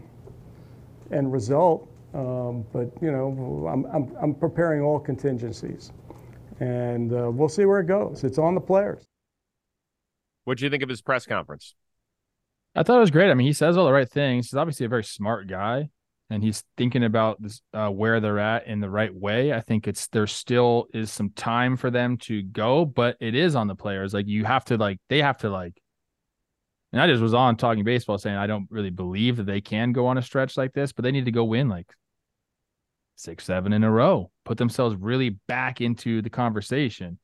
end 1.14 1.32
result. 1.32 1.88
Um, 2.14 2.66
but 2.72 2.92
you 3.02 3.12
know, 3.12 3.68
I'm, 3.72 3.86
I'm, 3.86 4.16
I'm 4.22 4.36
preparing 4.36 4.82
all 4.82 5.00
contingencies, 5.00 5.92
and 6.60 7.12
uh, 7.12 7.32
we'll 7.32 7.50
see 7.50 7.66
where 7.66 7.80
it 7.80 7.88
goes. 7.88 8.24
It's 8.24 8.38
on 8.38 8.54
the 8.54 8.62
players. 8.62 9.04
What 10.44 10.58
do 10.58 10.66
you 10.66 10.70
think 10.70 10.84
of 10.84 10.90
his 10.90 11.02
press 11.02 11.26
conference? 11.26 11.74
I 12.76 12.84
thought 12.84 12.98
it 12.98 13.02
was 13.02 13.12
great. 13.12 13.32
I 13.32 13.34
mean, 13.34 13.48
he 13.48 13.54
says 13.54 13.78
all 13.78 13.86
the 13.86 13.94
right 13.94 14.10
things. 14.10 14.48
He's 14.48 14.58
obviously 14.58 14.86
a 14.86 14.90
very 14.90 15.04
smart 15.04 15.48
guy, 15.48 15.90
and 16.30 16.44
he's 16.44 16.64
thinking 16.78 17.04
about 17.04 17.42
this, 17.42 17.62
uh, 17.74 17.90
where 17.90 18.20
they're 18.20 18.40
at 18.40 18.68
in 18.68 18.80
the 18.80 18.90
right 18.90 19.14
way. 19.14 19.54
I 19.54 19.62
think 19.62 19.88
it's 19.88 20.08
there 20.08 20.28
still 20.28 20.88
is 20.94 21.12
some 21.12 21.30
time 21.32 21.78
for 21.78 21.92
them 21.92 22.18
to 22.20 22.42
go, 22.42 22.86
but 22.86 23.18
it 23.20 23.36
is 23.36 23.56
on 23.56 23.68
the 23.68 23.76
players. 23.76 24.14
Like 24.14 24.28
you 24.28 24.46
have 24.46 24.66
to 24.66 24.78
like 24.78 25.00
they 25.10 25.22
have 25.22 25.38
to 25.40 25.50
like. 25.50 25.80
And 26.92 27.02
I 27.02 27.08
just 27.08 27.22
was 27.22 27.34
on 27.34 27.56
talking 27.56 27.84
baseball 27.84 28.18
saying 28.18 28.36
I 28.36 28.48
don't 28.48 28.68
really 28.70 28.92
believe 28.92 29.38
that 29.38 29.46
they 29.46 29.62
can 29.62 29.92
go 29.94 30.08
on 30.08 30.18
a 30.18 30.22
stretch 30.22 30.58
like 30.58 30.74
this, 30.74 30.92
but 30.92 31.04
they 31.04 31.12
need 31.12 31.26
to 31.26 31.32
go 31.32 31.44
win 31.44 31.68
like 31.68 31.92
six, 33.16 33.46
seven 33.46 33.74
in 33.74 33.84
a 33.84 33.92
row, 33.92 34.32
put 34.46 34.58
themselves 34.58 34.96
really 34.96 35.30
back 35.48 35.82
into 35.82 36.22
the 36.22 36.30
conversation. 36.30 37.20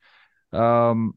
Um, 0.52 1.14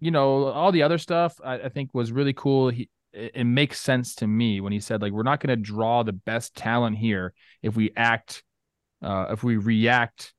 you 0.00 0.10
know, 0.10 0.46
all 0.46 0.72
the 0.72 0.82
other 0.82 0.98
stuff 0.98 1.40
I, 1.42 1.54
I 1.54 1.68
think 1.68 1.90
was 1.92 2.12
really 2.12 2.32
cool. 2.32 2.70
He 2.70 2.88
it, 3.12 3.32
it 3.34 3.44
makes 3.44 3.80
sense 3.80 4.14
to 4.16 4.26
me 4.26 4.60
when 4.60 4.72
he 4.72 4.80
said 4.80 5.02
like 5.02 5.12
we're 5.12 5.22
not 5.22 5.40
going 5.40 5.56
to 5.56 5.62
draw 5.62 6.02
the 6.02 6.12
best 6.12 6.54
talent 6.54 6.96
here 6.96 7.32
if 7.62 7.76
we 7.76 7.92
act 7.96 8.42
uh 9.02 9.26
if 9.30 9.42
we 9.42 9.56
react 9.56 10.34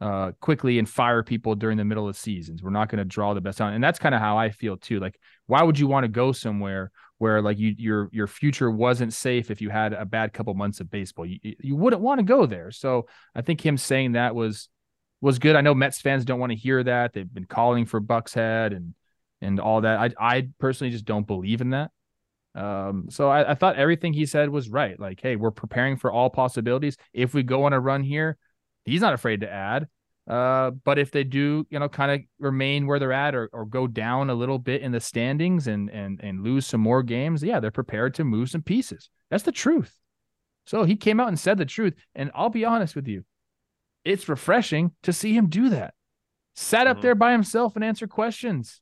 uh 0.00 0.32
quickly 0.40 0.78
and 0.78 0.88
fire 0.88 1.22
people 1.22 1.54
during 1.54 1.76
the 1.76 1.84
middle 1.84 2.08
of 2.08 2.16
seasons. 2.16 2.62
We're 2.62 2.70
not 2.70 2.88
going 2.88 2.98
to 2.98 3.04
draw 3.04 3.34
the 3.34 3.40
best 3.40 3.58
talent. 3.58 3.76
And 3.76 3.84
that's 3.84 3.98
kind 3.98 4.14
of 4.14 4.20
how 4.20 4.36
I 4.36 4.50
feel 4.50 4.76
too. 4.76 5.00
Like 5.00 5.18
why 5.46 5.62
would 5.62 5.78
you 5.78 5.86
want 5.86 6.04
to 6.04 6.08
go 6.08 6.32
somewhere 6.32 6.90
where 7.18 7.40
like 7.40 7.58
you 7.58 7.74
your 7.78 8.08
your 8.12 8.26
future 8.26 8.70
wasn't 8.70 9.12
safe 9.12 9.50
if 9.50 9.60
you 9.60 9.70
had 9.70 9.92
a 9.92 10.04
bad 10.04 10.32
couple 10.32 10.52
months 10.54 10.80
of 10.80 10.90
baseball? 10.90 11.26
You 11.26 11.38
you 11.42 11.76
wouldn't 11.76 12.02
want 12.02 12.18
to 12.18 12.24
go 12.24 12.46
there. 12.46 12.70
So 12.70 13.06
I 13.34 13.42
think 13.42 13.64
him 13.64 13.76
saying 13.76 14.12
that 14.12 14.34
was 14.34 14.68
was 15.20 15.38
good. 15.38 15.56
I 15.56 15.62
know 15.62 15.74
Mets 15.74 16.00
fans 16.00 16.24
don't 16.24 16.40
want 16.40 16.52
to 16.52 16.58
hear 16.58 16.82
that. 16.82 17.12
They've 17.12 17.32
been 17.32 17.46
calling 17.46 17.86
for 17.86 17.98
Buck's 17.98 18.34
head 18.34 18.72
and 18.72 18.94
and 19.40 19.60
all 19.60 19.80
that. 19.82 19.98
I 19.98 20.36
I 20.36 20.48
personally 20.58 20.90
just 20.90 21.04
don't 21.04 21.26
believe 21.26 21.60
in 21.60 21.70
that. 21.70 21.90
Um, 22.54 23.06
so 23.10 23.28
I, 23.28 23.50
I 23.50 23.54
thought 23.54 23.76
everything 23.76 24.12
he 24.12 24.26
said 24.26 24.48
was 24.48 24.68
right. 24.68 24.98
Like, 24.98 25.20
hey, 25.20 25.34
we're 25.36 25.50
preparing 25.50 25.96
for 25.96 26.12
all 26.12 26.30
possibilities. 26.30 26.96
If 27.12 27.34
we 27.34 27.42
go 27.42 27.64
on 27.64 27.72
a 27.72 27.80
run 27.80 28.02
here, 28.02 28.36
he's 28.84 29.00
not 29.00 29.12
afraid 29.12 29.40
to 29.40 29.50
add. 29.50 29.88
Uh, 30.26 30.70
but 30.70 30.98
if 30.98 31.10
they 31.10 31.24
do, 31.24 31.66
you 31.68 31.78
know, 31.78 31.88
kind 31.88 32.10
of 32.10 32.20
remain 32.38 32.86
where 32.86 32.98
they're 32.98 33.12
at 33.12 33.34
or, 33.34 33.50
or 33.52 33.66
go 33.66 33.86
down 33.86 34.30
a 34.30 34.34
little 34.34 34.58
bit 34.58 34.80
in 34.80 34.92
the 34.92 35.00
standings 35.00 35.66
and 35.66 35.90
and 35.90 36.20
and 36.22 36.42
lose 36.42 36.66
some 36.66 36.80
more 36.80 37.02
games, 37.02 37.42
yeah, 37.42 37.60
they're 37.60 37.70
prepared 37.70 38.14
to 38.14 38.24
move 38.24 38.48
some 38.48 38.62
pieces. 38.62 39.10
That's 39.30 39.42
the 39.42 39.52
truth. 39.52 39.98
So 40.66 40.84
he 40.84 40.96
came 40.96 41.20
out 41.20 41.28
and 41.28 41.38
said 41.38 41.58
the 41.58 41.66
truth. 41.66 41.94
And 42.14 42.30
I'll 42.34 42.48
be 42.48 42.64
honest 42.64 42.96
with 42.96 43.06
you, 43.06 43.24
it's 44.04 44.28
refreshing 44.28 44.92
to 45.02 45.12
see 45.12 45.34
him 45.34 45.48
do 45.48 45.68
that. 45.70 45.92
Sat 46.54 46.86
up 46.86 46.98
Mhm. 46.98 47.02
there 47.02 47.14
by 47.14 47.32
himself 47.32 47.74
and 47.74 47.84
answer 47.84 48.06
questions. 48.06 48.80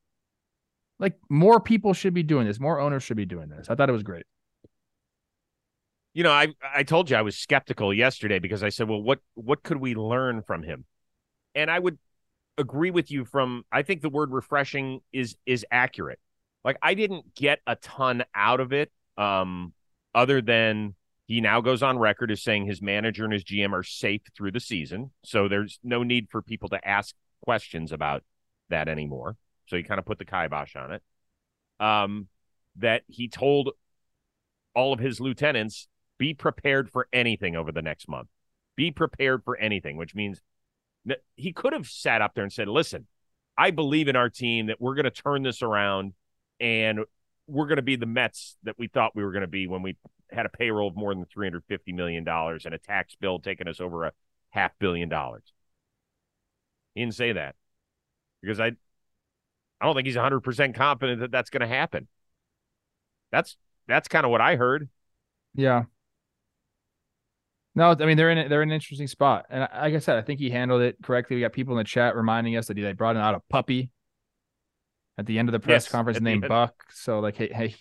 Like 0.99 1.19
more 1.29 1.61
people 1.61 1.95
should 1.95 2.15
be 2.15 2.23
doing 2.23 2.47
this. 2.47 2.61
More 2.61 2.81
owners 2.81 3.03
should 3.03 3.17
be 3.17 3.27
doing 3.27 3.49
this. 3.49 3.69
I 3.69 3.75
thought 3.75 3.89
it 3.89 3.93
was 3.93 4.03
great. 4.03 4.25
You 6.15 6.23
know, 6.23 6.33
I 6.33 6.49
I 6.75 6.83
told 6.83 7.11
you 7.11 7.17
I 7.17 7.23
was 7.23 7.37
skeptical 7.37 7.93
yesterday 7.93 8.39
because 8.39 8.63
I 8.63 8.69
said, 8.69 8.89
well, 8.89 9.03
what 9.03 9.21
what 9.35 9.63
could 9.63 9.79
we 9.79 9.95
learn 9.95 10.43
from 10.43 10.63
him? 10.63 10.85
And 11.55 11.71
I 11.71 11.79
would 11.79 11.99
agree 12.59 12.91
with 12.91 13.11
you 13.11 13.25
from 13.25 13.65
I 13.73 13.83
think 13.83 14.03
the 14.03 14.11
word 14.11 14.31
refreshing 14.31 15.01
is 15.13 15.37
is 15.47 15.65
accurate. 15.71 16.21
Like 16.65 16.79
I 16.83 16.95
didn't 16.95 17.35
get 17.35 17.61
a 17.67 17.77
ton 17.77 18.25
out 18.35 18.61
of 18.61 18.73
it 18.73 18.93
um 19.19 19.73
other 20.15 20.41
than 20.41 20.95
he 21.27 21.41
now 21.41 21.61
goes 21.61 21.83
on 21.83 21.99
record 21.99 22.31
as 22.31 22.43
saying 22.43 22.67
his 22.67 22.83
manager 22.83 23.25
and 23.25 23.33
his 23.33 23.45
GM 23.45 23.73
are 23.73 23.83
safe 23.83 24.23
through 24.37 24.53
the 24.53 24.61
season. 24.61 25.13
So 25.25 25.49
there's 25.49 25.79
no 25.83 26.03
need 26.03 26.29
for 26.31 26.43
people 26.43 26.69
to 26.71 26.87
ask 26.87 27.15
questions 27.43 27.93
about 27.93 28.23
that 28.69 28.89
anymore. 28.89 29.37
So 29.73 29.79
he 29.79 29.85
kind 29.85 29.99
of 29.99 30.05
put 30.05 30.19
the 30.19 30.27
kibosh 30.27 30.77
on 30.77 30.93
it. 30.93 31.03
Um 31.81 32.29
that 32.77 33.05
he 33.09 33.27
told 33.27 33.71
all 34.75 34.93
of 34.93 34.99
his 34.99 35.19
lieutenants 35.19 35.89
be 36.19 36.35
prepared 36.35 36.91
for 36.91 37.09
anything 37.11 37.57
over 37.57 37.73
the 37.73 37.81
next 37.81 38.07
month. 38.07 38.29
Be 38.77 38.91
prepared 38.91 39.43
for 39.45 39.57
anything, 39.57 39.97
which 39.97 40.15
means 40.15 40.43
he 41.37 41.55
could 41.55 41.73
have 41.73 41.87
sat 41.87 42.21
up 42.21 42.35
there 42.35 42.45
and 42.45 42.53
said, 42.53 42.69
"Listen, 42.69 43.07
I 43.57 43.71
believe 43.71 44.09
in 44.09 44.17
our 44.17 44.29
team 44.29 44.67
that 44.67 44.79
we're 44.79 44.95
going 44.95 45.05
to 45.05 45.11
turn 45.11 45.43
this 45.43 45.63
around 45.63 46.13
and 46.61 47.01
we're 47.47 47.67
going 47.67 47.77
to 47.77 47.83
be 47.83 47.97
the 47.97 48.05
Mets 48.05 48.59
that 48.65 48.79
we 48.79 48.89
thought 48.89 49.17
we 49.17 49.25
were 49.25 49.33
going 49.33 49.41
to 49.41 49.47
be 49.47 49.67
when 49.67 49.81
we 49.81 49.97
had 50.31 50.45
a 50.45 50.51
payroll 50.51 50.89
of 50.89 50.97
more 50.97 51.15
than 51.15 51.25
350 51.25 51.93
million 51.95 52.25
dollars 52.25 52.67
and 52.67 52.75
a 52.75 52.79
tax 52.79 53.15
bill 53.19 53.39
taking 53.39 53.69
us 53.69 53.81
over 53.81 54.05
a 54.05 54.13
half 54.51 54.79
billion 54.79 55.09
dollars." 55.09 55.55
He 56.95 57.01
didn't 57.01 57.15
say 57.15 57.33
that 57.33 57.57
because 58.43 58.61
I 58.61 58.73
I 59.83 59.87
don't 59.87 59.97
think 59.97 60.07
he's 60.07 60.17
100% 60.17 60.77
confident 60.77 61.21
that 61.21 61.33
that's 61.33 61.51
going 61.51 61.61
to 61.63 61.67
happen. 61.67 62.07
That's 63.33 63.57
that's 63.89 64.07
kind 64.07 64.25
of 64.25 64.31
what 64.31 64.41
I 64.41 64.55
heard. 64.55 64.89
Yeah. 65.55 65.85
No, 67.75 67.97
I 67.99 68.07
mean 68.07 68.17
they're 68.17 68.31
in 68.31 68.49
they're 68.49 68.63
in 68.63 68.69
an 68.69 68.75
interesting 68.75 69.09
spot, 69.09 69.47
and 69.51 69.61
like 69.75 69.95
I 69.95 69.99
said, 69.99 70.19
I 70.19 70.23
think 70.23 70.39
he 70.39 70.51
handled 70.51 70.83
it 70.83 70.97
correctly. 71.03 71.37
We 71.37 71.43
got 71.43 71.53
people 71.53 71.75
in 71.75 71.79
the 71.79 71.85
chat 71.85 72.15
reminding 72.15 72.57
us 72.57 72.67
that 72.67 72.75
they 72.75 72.93
brought 72.93 73.17
out 73.17 73.35
a 73.35 73.41
puppy 73.49 73.91
at 75.19 75.27
the 75.27 75.39
end 75.39 75.49
of 75.49 75.53
the 75.53 75.59
press 75.61 75.85
Yes, 75.85 75.93
conference 75.93 76.21
named. 76.21 76.47
Buck. 76.47 76.75
So 76.93 77.21
like, 77.21 77.37
hey, 77.37 77.51
hey, 77.53 77.75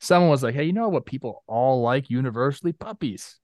someone 0.00 0.30
was 0.30 0.42
like, 0.42 0.54
hey, 0.54 0.64
you 0.64 0.72
know 0.72 0.88
what 0.88 1.04
people 1.04 1.42
all 1.46 1.82
like 1.82 2.10
universally? 2.10 2.72
Puppies. 2.72 3.38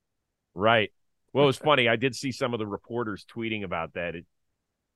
Right. 0.54 0.90
Well, 1.32 1.44
it 1.44 1.46
was 1.48 1.56
funny. 1.58 1.88
I 1.88 1.96
did 1.96 2.14
see 2.14 2.32
some 2.32 2.54
of 2.54 2.60
the 2.60 2.66
reporters 2.66 3.26
tweeting 3.32 3.64
about 3.64 3.94
that. 3.94 4.14
It, 4.14 4.26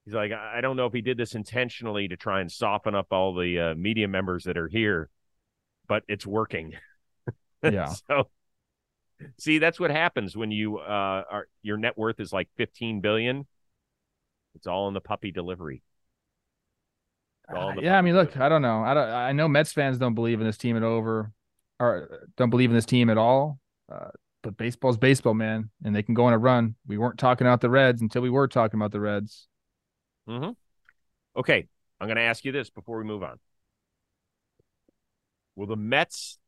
he's 0.05 0.15
like, 0.15 0.33
I 0.33 0.61
don't 0.61 0.77
know 0.77 0.87
if 0.87 0.93
he 0.93 1.01
did 1.01 1.17
this 1.17 1.35
intentionally 1.35 2.09
to 2.09 2.17
try 2.17 2.41
and 2.41 2.51
soften 2.51 2.95
up 2.95 3.09
all 3.11 3.35
the 3.35 3.59
uh, 3.59 3.75
media 3.75 4.09
members 4.09 4.45
that 4.45 4.57
are 4.57 4.69
here, 4.69 5.09
but 5.89 6.03
it's 6.09 6.27
working. 6.27 6.75
Yeah. 7.63 7.95
so 8.11 8.29
See, 9.39 9.59
that's 9.59 9.79
what 9.81 9.91
happens 9.91 10.37
when 10.37 10.51
you 10.51 10.79
uh 10.79 11.23
are 11.31 11.49
your 11.63 11.77
net 11.77 11.97
worth 11.97 12.21
is 12.21 12.33
like 12.33 12.49
15 12.57 13.01
billion. 13.01 13.47
It's 14.55 14.67
all 14.67 14.89
in 14.89 14.95
the 14.95 15.01
puppy 15.01 15.33
delivery. 15.33 15.83
Uh, 17.49 17.73
yeah, 17.81 17.99
I 17.99 18.03
mean, 18.03 18.15
look, 18.15 18.37
I 18.39 18.49
don't 18.49 18.63
know. 18.63 18.83
I 18.83 18.95
don't. 18.95 19.09
I 19.09 19.33
know 19.33 19.49
Mets 19.49 19.73
fans 19.73 19.99
don't 19.99 20.15
believe 20.15 20.41
in 20.41 20.47
this 20.47 20.57
team 20.57 20.77
at 20.77 20.83
over, 20.83 21.31
or 21.79 22.27
don't 22.37 22.51
believe 22.51 22.71
in 22.71 22.77
this 22.77 22.87
team 22.87 23.11
at 23.11 23.19
all. 23.19 23.59
Uh, 23.93 24.09
but 24.43 24.57
baseball's 24.57 24.97
baseball, 24.97 25.35
man, 25.35 25.71
and 25.85 25.95
they 25.95 26.03
can 26.03 26.15
go 26.15 26.25
on 26.25 26.33
a 26.33 26.39
run. 26.39 26.75
We 26.87 26.97
weren't 26.97 27.19
talking 27.19 27.47
about 27.47 27.61
the 27.61 27.71
Reds 27.71 28.01
until 28.01 28.23
we 28.23 28.31
were 28.31 28.49
talking 28.49 28.79
about 28.79 28.93
the 28.93 29.01
Reds. 29.01 29.47
Mm-hmm. 30.29 30.51
Okay, 31.37 31.67
I'm 32.01 32.07
going 32.07 32.17
to 32.17 32.23
ask 32.23 32.45
you 32.45 32.53
this 32.53 32.71
before 32.71 32.99
we 32.99 33.05
move 33.05 33.23
on. 33.23 33.39
Will 35.57 35.67
the 35.67 35.77
Mets 35.77 36.39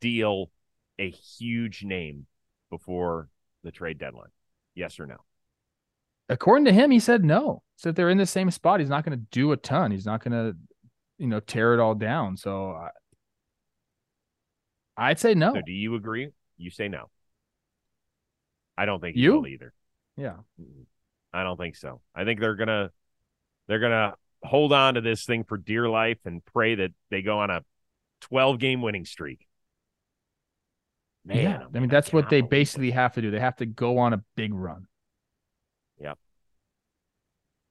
deal 0.00 0.50
a 0.98 1.10
huge 1.10 1.84
name 1.84 2.26
before 2.70 3.28
the 3.62 3.70
trade 3.70 3.98
deadline? 3.98 4.30
Yes 4.74 4.98
or 5.00 5.06
no? 5.06 5.16
According 6.28 6.64
to 6.66 6.72
him, 6.72 6.90
he 6.90 7.00
said 7.00 7.24
no. 7.24 7.62
So 7.76 7.90
if 7.90 7.96
they're 7.96 8.10
in 8.10 8.18
the 8.18 8.26
same 8.26 8.50
spot, 8.50 8.80
he's 8.80 8.88
not 8.88 9.04
going 9.04 9.18
to 9.18 9.24
do 9.30 9.52
a 9.52 9.56
ton. 9.56 9.90
He's 9.90 10.06
not 10.06 10.22
going 10.22 10.32
to, 10.32 10.56
you 11.18 11.26
know, 11.26 11.40
tear 11.40 11.74
it 11.74 11.80
all 11.80 11.94
down. 11.94 12.36
So 12.36 12.70
I, 12.70 12.90
I'd 14.96 15.18
say 15.18 15.34
no. 15.34 15.52
So 15.54 15.60
do 15.64 15.72
you 15.72 15.96
agree? 15.96 16.30
You 16.56 16.70
say 16.70 16.88
no. 16.88 17.10
I 18.76 18.86
don't 18.86 19.00
think 19.00 19.16
you 19.16 19.32
will 19.34 19.46
either. 19.46 19.72
Yeah. 20.16 20.36
I 21.32 21.42
don't 21.42 21.56
think 21.56 21.76
so. 21.76 22.00
I 22.14 22.24
think 22.24 22.40
they're 22.40 22.54
gonna 22.54 22.90
they're 23.68 23.78
gonna 23.78 24.14
hold 24.42 24.72
on 24.72 24.94
to 24.94 25.00
this 25.00 25.24
thing 25.24 25.44
for 25.44 25.56
dear 25.56 25.88
life 25.88 26.18
and 26.24 26.44
pray 26.44 26.74
that 26.74 26.92
they 27.10 27.22
go 27.22 27.38
on 27.40 27.50
a 27.50 27.62
12 28.22 28.58
game 28.58 28.82
winning 28.82 29.04
streak. 29.04 29.46
Man, 31.24 31.36
yeah, 31.38 31.62
I 31.74 31.78
mean 31.78 31.88
that's 31.88 32.12
what 32.12 32.28
they 32.28 32.42
basically 32.42 32.90
have 32.90 33.14
to 33.14 33.22
do. 33.22 33.30
They 33.30 33.40
have 33.40 33.56
to 33.56 33.66
go 33.66 33.98
on 33.98 34.12
a 34.12 34.22
big 34.36 34.52
run. 34.52 34.86
Yep. 35.98 36.18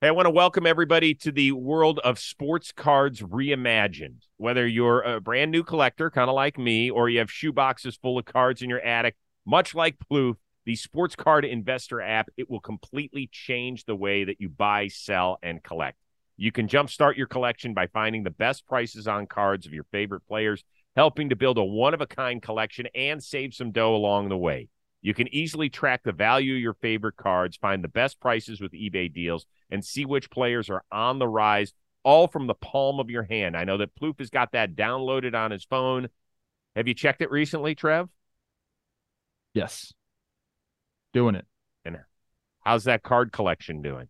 Hey, 0.02 0.08
I 0.08 0.12
want 0.12 0.26
to 0.26 0.32
welcome 0.32 0.66
everybody 0.66 1.14
to 1.16 1.32
the 1.32 1.52
world 1.52 2.00
of 2.00 2.18
sports 2.18 2.72
cards 2.72 3.22
reimagined. 3.22 4.24
Whether 4.38 4.66
you're 4.66 5.02
a 5.02 5.22
brand 5.22 5.52
new 5.52 5.64
collector, 5.64 6.10
kind 6.10 6.30
of 6.30 6.36
like 6.36 6.58
me, 6.58 6.90
or 6.90 7.10
you 7.10 7.20
have 7.20 7.32
shoe 7.32 7.54
boxes 7.54 7.96
full 7.96 8.18
of 8.18 8.26
cards 8.26 8.64
in 8.64 8.70
your 8.70 8.82
attic, 8.82 9.16
much 9.46 9.76
like 9.76 9.98
Plouffe, 10.12 10.38
the 10.66 10.76
sports 10.76 11.16
card 11.16 11.46
investor 11.46 12.02
app, 12.02 12.30
it 12.38 12.50
will 12.50 12.60
completely 12.60 13.30
change 13.32 13.86
the 13.86 13.96
way 13.96 14.24
that 14.24 14.40
you 14.40 14.50
buy, 14.50 14.88
sell, 14.88 15.38
and 15.44 15.62
collect. 15.64 15.98
You 16.38 16.52
can 16.52 16.68
jumpstart 16.68 17.18
your 17.18 17.28
collection 17.28 17.74
by 17.74 17.88
finding 17.88 18.24
the 18.24 18.30
best 18.30 18.66
prices 18.66 19.08
on 19.08 19.28
cards 19.28 19.66
of 19.66 19.74
your 19.74 19.86
favorite 19.92 20.26
players, 20.28 20.64
helping 20.96 21.30
to 21.30 21.36
build 21.36 21.58
a 21.58 21.64
one 21.64 21.94
of 21.94 22.02
a 22.02 22.08
kind 22.08 22.42
collection 22.42 22.88
and 22.96 23.24
save 23.24 23.54
some 23.54 23.72
dough 23.72 23.96
along 23.96 24.30
the 24.30 24.38
way. 24.38 24.70
You 25.02 25.14
can 25.14 25.34
easily 25.36 25.70
track 25.70 26.02
the 26.04 26.14
value 26.14 26.56
of 26.56 26.62
your 26.62 26.76
favorite 26.76 27.18
cards, 27.18 27.58
find 27.58 27.84
the 27.84 27.90
best 27.90 28.22
prices 28.22 28.62
with 28.62 28.72
eBay 28.72 29.14
deals, 29.14 29.46
and 29.70 29.84
see 29.84 30.06
which 30.06 30.32
players 30.32 30.70
are 30.70 30.84
on 30.92 31.20
the 31.20 31.28
rise, 31.28 31.74
all 32.04 32.28
from 32.28 32.48
the 32.48 32.54
palm 32.54 33.02
of 33.02 33.10
your 33.10 33.24
hand. 33.24 33.58
I 33.58 33.66
know 33.66 33.78
that 33.78 33.96
Plouffe 33.96 34.20
has 34.20 34.30
got 34.30 34.54
that 34.54 34.76
downloaded 34.76 35.36
on 35.36 35.52
his 35.52 35.66
phone. 35.66 36.08
Have 36.76 36.88
you 36.88 36.94
checked 36.94 37.22
it 37.22 37.32
recently, 37.32 37.76
Trev? 37.76 38.08
Yes. 39.54 39.94
Doing 41.14 41.36
it. 41.36 41.46
And 41.86 42.00
how's 42.62 42.86
that 42.86 43.04
card 43.04 43.32
collection 43.32 43.82
doing? 43.82 44.08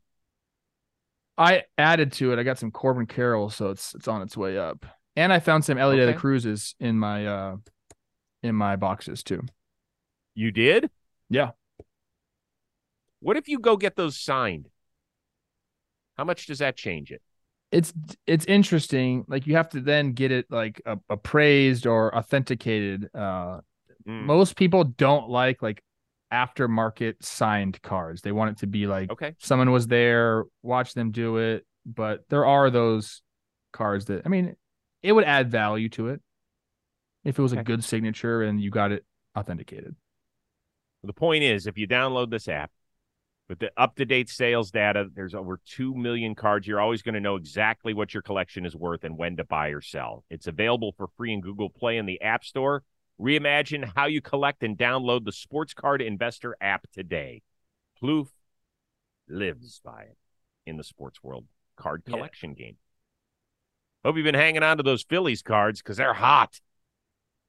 I 1.37 1.63
added 1.77 2.11
to 2.13 2.31
it. 2.31 2.39
I 2.39 2.43
got 2.43 2.59
some 2.59 2.71
Corbin 2.71 3.07
Carroll, 3.07 3.49
so 3.49 3.69
it's 3.71 3.93
it's 3.95 4.07
on 4.07 4.21
its 4.21 4.37
way 4.37 4.57
up. 4.57 4.85
And 5.15 5.33
I 5.33 5.39
found 5.39 5.65
some 5.65 5.77
Elliot 5.77 6.09
okay. 6.09 6.13
de 6.13 6.19
Cruzes 6.19 6.75
in 6.79 6.97
my 6.97 7.25
uh 7.25 7.55
in 8.41 8.55
my 8.55 8.75
boxes 8.75 9.23
too. 9.23 9.41
You 10.35 10.51
did? 10.51 10.89
Yeah. 11.29 11.51
What 13.19 13.37
if 13.37 13.47
you 13.47 13.59
go 13.59 13.77
get 13.77 13.95
those 13.95 14.19
signed? 14.19 14.69
How 16.17 16.23
much 16.23 16.45
does 16.45 16.59
that 16.59 16.75
change 16.75 17.11
it? 17.11 17.21
It's 17.71 17.91
it's 18.27 18.45
interesting. 18.45 19.25
Like 19.27 19.47
you 19.47 19.55
have 19.55 19.69
to 19.69 19.81
then 19.81 20.11
get 20.11 20.31
it 20.31 20.45
like 20.49 20.81
appraised 21.09 21.87
or 21.87 22.15
authenticated. 22.15 23.09
Uh, 23.15 23.61
mm. 24.07 24.25
Most 24.25 24.55
people 24.55 24.83
don't 24.83 25.29
like 25.29 25.63
like 25.63 25.81
aftermarket 26.33 27.15
signed 27.21 27.81
cards. 27.81 28.21
They 28.21 28.31
want 28.31 28.51
it 28.51 28.57
to 28.59 28.67
be 28.67 28.87
like 28.87 29.11
okay. 29.11 29.35
someone 29.39 29.71
was 29.71 29.87
there, 29.87 30.45
watch 30.61 30.93
them 30.93 31.11
do 31.11 31.37
it. 31.37 31.65
But 31.85 32.21
there 32.29 32.45
are 32.45 32.69
those 32.69 33.21
cards 33.71 34.05
that 34.05 34.23
I 34.25 34.29
mean, 34.29 34.55
it 35.01 35.11
would 35.11 35.25
add 35.25 35.51
value 35.51 35.89
to 35.89 36.09
it 36.09 36.21
if 37.23 37.37
it 37.37 37.41
was 37.41 37.53
okay. 37.53 37.61
a 37.61 37.63
good 37.63 37.83
signature 37.83 38.41
and 38.41 38.59
you 38.59 38.71
got 38.71 38.91
it 38.91 39.05
authenticated. 39.37 39.95
The 41.03 41.13
point 41.13 41.43
is, 41.43 41.67
if 41.67 41.77
you 41.77 41.87
download 41.87 42.29
this 42.29 42.47
app 42.47 42.71
with 43.49 43.59
the 43.59 43.71
up 43.75 43.95
to 43.95 44.05
date 44.05 44.29
sales 44.29 44.71
data, 44.71 45.07
there's 45.13 45.35
over 45.35 45.59
2 45.65 45.93
million 45.93 46.33
cards. 46.33 46.65
You're 46.65 46.79
always 46.79 47.01
going 47.01 47.15
to 47.15 47.19
know 47.19 47.35
exactly 47.35 47.93
what 47.93 48.13
your 48.13 48.23
collection 48.23 48.65
is 48.65 48.75
worth 48.75 49.03
and 49.03 49.17
when 49.17 49.35
to 49.37 49.43
buy 49.43 49.69
or 49.69 49.81
sell. 49.81 50.23
It's 50.29 50.47
available 50.47 50.93
for 50.95 51.07
free 51.17 51.33
in 51.33 51.41
Google 51.41 51.69
Play 51.69 51.97
and 51.97 52.07
the 52.07 52.21
App 52.21 52.45
Store. 52.45 52.83
Reimagine 53.19 53.91
how 53.95 54.05
you 54.05 54.21
collect 54.21 54.63
and 54.63 54.77
download 54.77 55.25
the 55.25 55.31
Sports 55.31 55.73
Card 55.73 56.01
Investor 56.01 56.55
app 56.59 56.87
today. 56.91 57.41
Plouffe 58.01 58.31
lives 59.27 59.79
by 59.83 60.03
it 60.03 60.17
in 60.65 60.77
the 60.77 60.83
sports 60.83 61.23
world 61.23 61.45
card 61.75 62.03
collection 62.05 62.55
yeah. 62.57 62.65
game. 62.65 62.77
Hope 64.03 64.17
you've 64.17 64.25
been 64.25 64.35
hanging 64.35 64.63
on 64.63 64.77
to 64.77 64.83
those 64.83 65.03
Phillies 65.03 65.41
cards 65.41 65.81
because 65.81 65.97
they're 65.97 66.13
hot. 66.13 66.59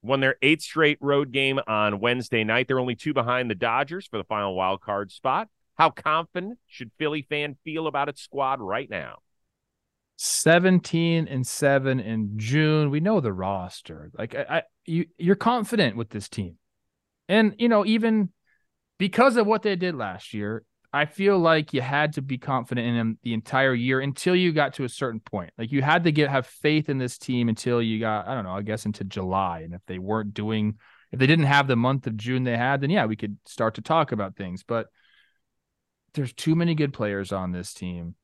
Won 0.01 0.19
their 0.19 0.37
eighth 0.41 0.61
straight 0.61 0.97
road 1.01 1.31
game 1.31 1.59
on 1.67 1.99
Wednesday 1.99 2.43
night. 2.43 2.67
They're 2.67 2.79
only 2.79 2.95
two 2.95 3.13
behind 3.13 3.49
the 3.49 3.55
Dodgers 3.55 4.07
for 4.07 4.17
the 4.17 4.23
final 4.23 4.55
wild 4.55 4.81
card 4.81 5.11
spot. 5.11 5.49
How 5.77 5.89
confident 5.89 6.59
should 6.67 6.91
Philly 6.97 7.23
fan 7.23 7.57
feel 7.63 7.87
about 7.87 8.07
its 8.07 8.21
squad 8.21 8.61
right 8.61 8.89
now? 8.89 9.17
17 10.17 11.27
and 11.27 11.45
7 11.45 11.99
in 11.99 12.33
June. 12.37 12.89
We 12.89 12.99
know 12.99 13.19
the 13.19 13.33
roster. 13.33 14.11
Like 14.17 14.35
I, 14.35 14.45
I 14.49 14.63
you 14.85 15.07
you're 15.17 15.35
confident 15.35 15.97
with 15.97 16.09
this 16.09 16.29
team. 16.29 16.57
And 17.27 17.55
you 17.57 17.69
know, 17.69 17.85
even 17.85 18.29
because 18.97 19.35
of 19.35 19.47
what 19.47 19.63
they 19.63 19.75
did 19.75 19.95
last 19.95 20.33
year, 20.33 20.63
I 20.93 21.05
feel 21.05 21.37
like 21.37 21.73
you 21.73 21.81
had 21.81 22.13
to 22.13 22.21
be 22.21 22.37
confident 22.37 22.87
in 22.87 22.95
them 22.95 23.19
the 23.21 23.33
entire 23.33 23.73
year 23.73 23.99
until 23.99 24.35
you 24.35 24.53
got 24.53 24.75
to 24.75 24.85
a 24.85 24.89
certain 24.89 25.19
point. 25.19 25.51
Like 25.57 25.71
you 25.71 25.81
had 25.81 26.05
to 26.05 26.11
get 26.11 26.29
have 26.29 26.47
faith 26.47 26.87
in 26.87 26.97
this 26.97 27.17
team 27.17 27.49
until 27.49 27.81
you 27.81 27.99
got, 27.99 28.27
I 28.27 28.33
don't 28.33 28.45
know, 28.45 28.55
I 28.55 28.61
guess 28.61 28.85
into 28.85 29.03
July. 29.03 29.61
And 29.61 29.73
if 29.73 29.81
they 29.87 29.99
weren't 29.99 30.33
doing 30.33 30.75
if 31.11 31.19
they 31.19 31.27
didn't 31.27 31.45
have 31.45 31.67
the 31.67 31.75
month 31.75 32.07
of 32.07 32.15
June 32.17 32.43
they 32.43 32.57
had, 32.57 32.81
then 32.81 32.89
yeah, 32.89 33.05
we 33.05 33.15
could 33.15 33.37
start 33.45 33.75
to 33.75 33.81
talk 33.81 34.11
about 34.11 34.35
things. 34.35 34.63
But 34.63 34.87
there's 36.13 36.33
too 36.33 36.55
many 36.55 36.75
good 36.75 36.93
players 36.93 37.31
on 37.33 37.51
this 37.51 37.73
team 37.73 38.15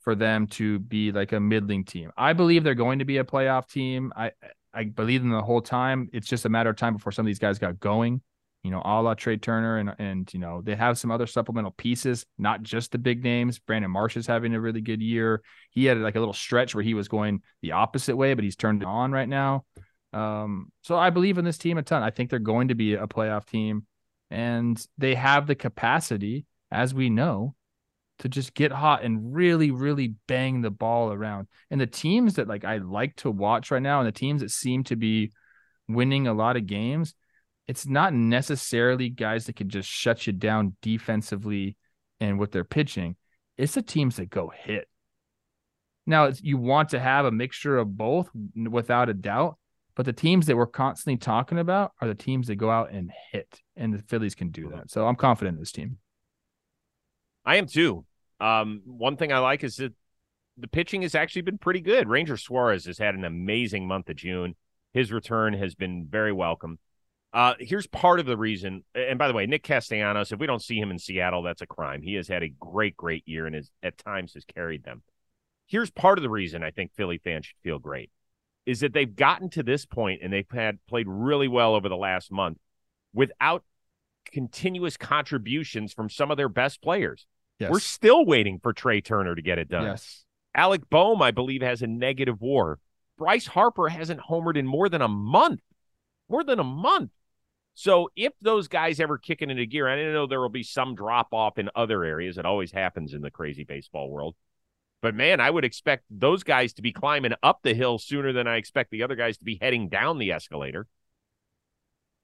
for 0.00 0.14
them 0.14 0.46
to 0.46 0.78
be 0.78 1.12
like 1.12 1.32
a 1.32 1.40
middling 1.40 1.84
team. 1.84 2.10
I 2.16 2.32
believe 2.32 2.64
they're 2.64 2.74
going 2.74 3.00
to 3.00 3.04
be 3.04 3.18
a 3.18 3.24
playoff 3.24 3.68
team. 3.68 4.12
I 4.16 4.32
I 4.72 4.84
believe 4.84 5.22
them 5.22 5.30
the 5.30 5.42
whole 5.42 5.62
time. 5.62 6.08
It's 6.12 6.28
just 6.28 6.44
a 6.44 6.48
matter 6.48 6.70
of 6.70 6.76
time 6.76 6.94
before 6.94 7.12
some 7.12 7.24
of 7.24 7.28
these 7.28 7.38
guys 7.38 7.58
got 7.58 7.80
going. 7.80 8.22
You 8.62 8.70
know, 8.70 8.82
a 8.84 9.00
la 9.00 9.14
Trea 9.14 9.38
Turner 9.38 9.78
and 9.78 9.94
and 9.98 10.32
you 10.34 10.40
know 10.40 10.60
they 10.62 10.74
have 10.74 10.98
some 10.98 11.10
other 11.10 11.26
supplemental 11.26 11.70
pieces, 11.72 12.26
not 12.38 12.62
just 12.62 12.92
the 12.92 12.98
big 12.98 13.24
names. 13.24 13.58
Brandon 13.58 13.90
Marsh 13.90 14.16
is 14.16 14.26
having 14.26 14.54
a 14.54 14.60
really 14.60 14.82
good 14.82 15.00
year. 15.00 15.42
He 15.70 15.86
had 15.86 15.98
like 15.98 16.16
a 16.16 16.18
little 16.18 16.34
stretch 16.34 16.74
where 16.74 16.84
he 16.84 16.94
was 16.94 17.08
going 17.08 17.42
the 17.62 17.72
opposite 17.72 18.16
way, 18.16 18.34
but 18.34 18.44
he's 18.44 18.56
turned 18.56 18.84
on 18.84 19.12
right 19.12 19.28
now. 19.28 19.64
Um, 20.12 20.72
so 20.82 20.96
I 20.96 21.10
believe 21.10 21.38
in 21.38 21.44
this 21.44 21.58
team 21.58 21.78
a 21.78 21.82
ton. 21.82 22.02
I 22.02 22.10
think 22.10 22.28
they're 22.28 22.38
going 22.38 22.68
to 22.68 22.74
be 22.74 22.94
a 22.94 23.06
playoff 23.06 23.46
team, 23.46 23.86
and 24.30 24.84
they 24.98 25.14
have 25.14 25.46
the 25.46 25.54
capacity, 25.54 26.44
as 26.70 26.92
we 26.92 27.08
know, 27.08 27.54
to 28.20 28.28
just 28.28 28.54
get 28.54 28.70
hot 28.70 29.02
and 29.02 29.34
really, 29.34 29.70
really 29.70 30.14
bang 30.28 30.60
the 30.60 30.70
ball 30.70 31.12
around. 31.12 31.48
And 31.70 31.80
the 31.80 31.86
teams 31.86 32.34
that 32.34 32.48
like 32.48 32.64
I 32.64 32.78
like 32.78 33.16
to 33.16 33.30
watch 33.30 33.70
right 33.70 33.82
now, 33.82 34.00
and 34.00 34.06
the 34.06 34.12
teams 34.12 34.42
that 34.42 34.50
seem 34.50 34.84
to 34.84 34.96
be 34.96 35.32
winning 35.88 36.26
a 36.26 36.34
lot 36.34 36.56
of 36.56 36.66
games, 36.66 37.14
it's 37.66 37.86
not 37.86 38.14
necessarily 38.14 39.10
guys 39.10 39.46
that 39.46 39.56
can 39.56 39.68
just 39.68 39.88
shut 39.88 40.26
you 40.26 40.32
down 40.32 40.76
defensively 40.82 41.76
and 42.20 42.38
with 42.38 42.52
their 42.52 42.64
pitching. 42.64 43.16
It's 43.56 43.74
the 43.74 43.82
teams 43.82 44.16
that 44.16 44.30
go 44.30 44.52
hit. 44.54 44.86
Now 46.06 46.30
you 46.42 46.58
want 46.58 46.90
to 46.90 47.00
have 47.00 47.24
a 47.24 47.30
mixture 47.30 47.78
of 47.78 47.96
both 47.96 48.28
without 48.54 49.08
a 49.08 49.14
doubt, 49.14 49.58
but 49.94 50.06
the 50.06 50.12
teams 50.12 50.46
that 50.46 50.56
we're 50.56 50.66
constantly 50.66 51.18
talking 51.18 51.58
about 51.58 51.92
are 52.00 52.08
the 52.08 52.14
teams 52.14 52.48
that 52.48 52.56
go 52.56 52.70
out 52.70 52.90
and 52.90 53.10
hit, 53.32 53.60
and 53.76 53.94
the 53.94 53.98
Phillies 53.98 54.34
can 54.34 54.50
do 54.50 54.66
mm-hmm. 54.66 54.76
that. 54.76 54.90
So 54.90 55.06
I'm 55.06 55.16
confident 55.16 55.56
in 55.56 55.60
this 55.60 55.72
team. 55.72 55.98
I 57.44 57.56
am 57.56 57.66
too. 57.66 58.04
Um, 58.40 58.82
one 58.84 59.16
thing 59.16 59.32
I 59.32 59.38
like 59.38 59.64
is 59.64 59.76
that 59.76 59.92
the 60.56 60.68
pitching 60.68 61.02
has 61.02 61.14
actually 61.14 61.42
been 61.42 61.58
pretty 61.58 61.80
good. 61.80 62.08
Ranger 62.08 62.36
Suarez 62.36 62.84
has 62.86 62.98
had 62.98 63.14
an 63.14 63.24
amazing 63.24 63.86
month 63.86 64.08
of 64.08 64.16
June. 64.16 64.54
His 64.92 65.12
return 65.12 65.54
has 65.54 65.74
been 65.74 66.06
very 66.08 66.32
welcome. 66.32 66.78
Uh, 67.32 67.54
here's 67.60 67.86
part 67.86 68.18
of 68.18 68.26
the 68.26 68.36
reason. 68.36 68.84
And 68.94 69.18
by 69.18 69.28
the 69.28 69.34
way, 69.34 69.46
Nick 69.46 69.62
Castellanos, 69.62 70.32
if 70.32 70.40
we 70.40 70.46
don't 70.46 70.62
see 70.62 70.78
him 70.78 70.90
in 70.90 70.98
Seattle, 70.98 71.42
that's 71.42 71.62
a 71.62 71.66
crime. 71.66 72.02
He 72.02 72.14
has 72.14 72.26
had 72.26 72.42
a 72.42 72.48
great, 72.48 72.96
great 72.96 73.26
year 73.26 73.46
and 73.46 73.64
at 73.82 73.98
times 73.98 74.34
has 74.34 74.44
carried 74.44 74.84
them. 74.84 75.02
Here's 75.66 75.90
part 75.90 76.18
of 76.18 76.22
the 76.22 76.30
reason 76.30 76.64
I 76.64 76.72
think 76.72 76.92
Philly 76.94 77.18
fans 77.18 77.46
should 77.46 77.58
feel 77.62 77.78
great 77.78 78.10
is 78.66 78.80
that 78.80 78.92
they've 78.92 79.14
gotten 79.14 79.48
to 79.50 79.62
this 79.62 79.86
point 79.86 80.20
and 80.22 80.32
they've 80.32 80.50
had 80.50 80.78
played 80.88 81.06
really 81.08 81.48
well 81.48 81.74
over 81.74 81.88
the 81.88 81.96
last 81.96 82.32
month 82.32 82.58
without 83.14 83.64
continuous 84.26 84.96
contributions 84.96 85.92
from 85.92 86.10
some 86.10 86.30
of 86.30 86.36
their 86.36 86.48
best 86.48 86.82
players. 86.82 87.26
Yes. 87.60 87.70
We're 87.70 87.80
still 87.80 88.24
waiting 88.24 88.58
for 88.62 88.72
Trea 88.72 89.02
Turner 89.02 89.34
to 89.34 89.42
get 89.42 89.58
it 89.58 89.68
done. 89.68 89.84
yes. 89.84 90.24
Alec 90.54 90.88
Bohm, 90.90 91.22
I 91.22 91.30
believe, 91.30 91.62
has 91.62 91.82
a 91.82 91.86
negative 91.86 92.40
war. 92.40 92.80
Bryce 93.16 93.46
Harper 93.46 93.88
hasn't 93.88 94.20
homered 94.20 94.56
in 94.56 94.66
more 94.66 94.88
than 94.88 95.02
a 95.02 95.08
month. 95.08 95.60
More 96.28 96.42
than 96.42 96.58
a 96.58 96.64
month. 96.64 97.10
So 97.74 98.10
if 98.16 98.32
those 98.40 98.66
guys 98.66 98.98
ever 98.98 99.16
kick 99.18 99.42
it 99.42 99.50
into 99.50 99.64
gear, 99.66 99.88
I 99.88 99.94
didn't 99.94 100.14
know 100.14 100.26
there 100.26 100.40
will 100.40 100.48
be 100.48 100.62
some 100.62 100.94
drop 100.94 101.28
off 101.32 101.58
in 101.58 101.70
other 101.74 102.02
areas. 102.02 102.36
It 102.36 102.46
always 102.46 102.72
happens 102.72 103.14
in 103.14 103.20
the 103.20 103.30
crazy 103.30 103.64
baseball 103.64 104.10
world. 104.10 104.34
But 105.02 105.14
man, 105.14 105.40
I 105.40 105.50
would 105.50 105.64
expect 105.64 106.04
those 106.10 106.42
guys 106.42 106.72
to 106.74 106.82
be 106.82 106.92
climbing 106.92 107.32
up 107.42 107.60
the 107.62 107.74
hill 107.74 107.98
sooner 107.98 108.32
than 108.32 108.46
I 108.46 108.56
expect 108.56 108.90
the 108.90 109.02
other 109.02 109.16
guys 109.16 109.38
to 109.38 109.44
be 109.44 109.58
heading 109.60 109.88
down 109.88 110.18
the 110.18 110.32
escalator. 110.32 110.86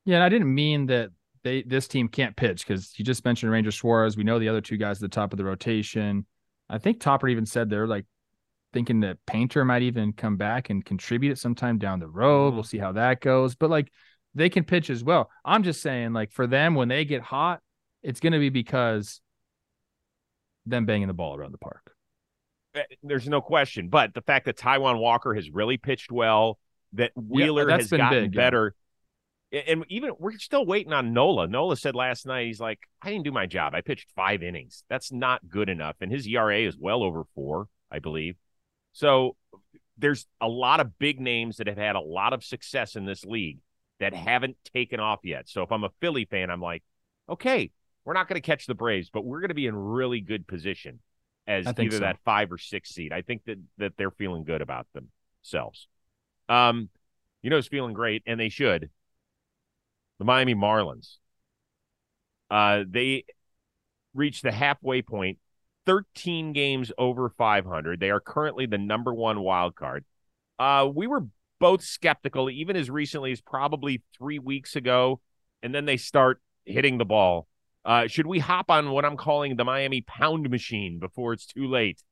Yeah, 0.05 0.17
and 0.17 0.25
I 0.25 0.29
didn't 0.29 0.55
mean 0.55 0.87
that 0.87 1.11
they 1.47 1.63
this 1.63 1.87
team 1.87 2.09
can't 2.09 2.37
pitch 2.37 2.67
because 2.67 2.99
you 2.99 3.05
just 3.05 3.25
mentioned 3.25 3.53
Ranger 3.53 3.71
Suarez. 3.71 4.17
We 4.17 4.25
know 4.25 4.39
the 4.41 4.49
other 4.49 4.61
two 4.61 4.77
guys 4.77 4.99
at 4.99 5.03
the 5.03 5.15
top 5.15 5.33
of 5.33 5.37
the 5.37 5.45
rotation. 5.45 6.27
I 6.69 6.79
think 6.79 7.01
Topper 7.01 7.29
even 7.29 7.47
said 7.47 7.71
they're 7.71 7.87
like 7.87 8.05
thinking 8.73 9.01
that 9.01 9.19
Painter 9.27 9.65
might 9.65 9.83
even 9.83 10.13
come 10.13 10.37
back 10.37 10.71
and 10.71 10.85
contribute 10.85 11.31
at 11.31 11.39
some 11.39 11.55
time 11.55 11.79
down 11.79 12.01
the 12.01 12.09
road. 12.09 12.53
We'll 12.53 12.65
see 12.65 12.79
how 12.79 12.93
that 12.93 13.21
goes. 13.21 13.55
But 13.55 13.71
like 13.71 13.93
they 14.35 14.51
can 14.51 14.65
pitch 14.65 14.91
as 14.91 15.05
well. 15.05 15.31
I'm 15.45 15.63
just 15.63 15.81
saying, 15.81 16.13
like 16.13 16.33
for 16.33 16.49
them, 16.49 16.75
when 16.75 16.89
they 16.89 17.05
get 17.05 17.23
hot, 17.23 17.61
it's 18.03 18.19
gonna 18.19 18.41
be 18.41 18.51
because 18.51 19.21
them 20.67 20.85
banging 20.85 21.07
the 21.07 21.15
ball 21.15 21.37
around 21.37 21.53
the 21.53 21.59
park. 21.59 21.93
Eh, 22.75 22.83
There's 23.05 23.29
no 23.29 23.41
question. 23.41 23.89
But 23.89 24.15
the 24.15 24.23
fact 24.23 24.47
that 24.47 24.59
Taijuan 24.59 24.99
Walker 24.99 25.33
has 25.33 25.49
really 25.49 25.77
pitched 25.77 26.11
well, 26.11 26.59
that 26.95 27.13
Wheeler 27.15 27.67
that's 27.67 27.91
has 27.91 27.99
gotten 27.99 28.25
big, 28.25 28.35
better. 28.35 28.67
A- 28.67 28.73
And 29.67 29.85
even 29.89 30.13
we're 30.19 30.39
still 30.39 30.67
waiting 30.67 30.93
on 30.93 31.13
Nola. 31.13 31.47
Nola 31.47 31.77
said 31.77 31.95
last 31.95 32.27
night, 32.27 32.47
he's 32.47 32.61
like, 32.61 32.81
I 33.01 33.11
didn't 33.11 33.25
do 33.25 33.33
my 33.33 33.47
job. 33.47 33.75
I 33.75 33.81
pitched 33.81 34.11
five 34.15 34.43
innings. 34.43 34.85
That's 34.89 35.13
not 35.13 35.49
good 35.49 35.69
enough. 35.69 35.97
And 36.01 36.11
his 36.11 36.27
ERA 36.27 36.61
is 36.61 36.77
well 36.77 37.03
over 37.03 37.25
four, 37.35 37.69
I 37.91 37.99
believe. 37.99 38.37
So 38.93 39.37
there's 39.99 40.27
a 40.41 40.49
lot 40.49 40.81
of 40.81 40.99
big 40.99 41.21
names 41.21 41.57
that 41.57 41.67
have 41.67 41.79
had 41.79 41.97
a 41.97 42.01
lot 42.01 42.33
of 42.33 42.45
success 42.45 42.97
in 42.97 43.05
this 43.05 43.25
league 43.25 43.59
that 44.01 44.15
haven't 44.15 44.57
taken 44.75 45.01
off 45.01 45.21
yet. 45.23 45.49
So 45.49 45.63
if 45.63 45.73
I'm 45.73 45.85
a 45.85 45.91
Philly 46.01 46.27
fan, 46.27 46.51
I'm 46.51 46.61
like, 46.61 46.83
okay, 47.29 47.71
we're 48.05 48.15
not 48.15 48.29
going 48.29 48.41
to 48.41 48.47
catch 48.47 48.67
the 48.67 48.75
Braves, 48.75 49.11
but 49.11 49.25
we're 49.25 49.41
going 49.41 49.49
to 49.49 49.55
be 49.55 49.67
in 49.67 49.75
really 49.75 50.21
good 50.21 50.47
position 50.47 51.01
as 51.47 51.67
either 51.67 51.91
so. 51.91 51.99
that 52.01 52.19
five 52.25 52.53
or 52.53 52.59
six 52.59 52.91
seed. 52.91 53.13
I 53.13 53.23
think 53.23 53.45
that 53.47 53.59
that 53.79 53.93
they're 53.97 54.11
feeling 54.11 54.45
good 54.45 54.61
about 54.61 54.87
themselves. 54.93 55.89
Um, 56.49 56.89
you 57.43 57.51
know, 57.51 57.59
it's 57.59 57.69
feeling 57.69 57.95
great, 57.95 58.23
and 58.27 58.39
they 58.39 58.49
should. 58.49 58.91
The 60.19 60.25
Miami 60.25 60.55
Marlins. 60.55 61.17
Uh, 62.51 62.85
they 62.89 63.25
reached 64.15 64.43
the 64.43 64.53
halfway 64.53 65.03
point, 65.03 65.39
13 65.85 66.53
games 66.53 66.93
over 66.97 67.29
500. 67.29 68.01
They 68.01 68.11
are 68.11 68.21
currently 68.21 68.67
the 68.67 68.79
number 68.79 69.13
one 69.13 69.41
wild 69.41 69.75
card. 69.75 70.05
Uh, 70.59 70.89
we 70.93 71.07
were 71.07 71.27
both 71.59 71.83
skeptical, 71.83 72.51
even 72.51 72.77
as 72.77 72.91
recently 72.91 73.33
as 73.33 73.41
probably 73.41 74.03
three 74.17 74.39
weeks 74.39 74.77
ago, 74.77 75.21
and 75.63 75.75
then 75.75 75.85
they 75.85 75.97
start 75.97 76.41
hitting 76.65 76.99
the 76.99 77.05
ball. 77.05 77.47
Uh, 77.85 78.09
should 78.09 78.27
we 78.27 78.41
hop 78.41 78.71
on 78.71 78.91
what 78.91 79.05
I'm 79.05 79.17
calling 79.17 79.57
the 79.57 79.65
Miami 79.65 80.01
Pound 80.01 80.51
Machine 80.51 80.99
before 80.99 81.33
it's 81.33 81.47
too 81.47 81.69
late? 81.69 82.03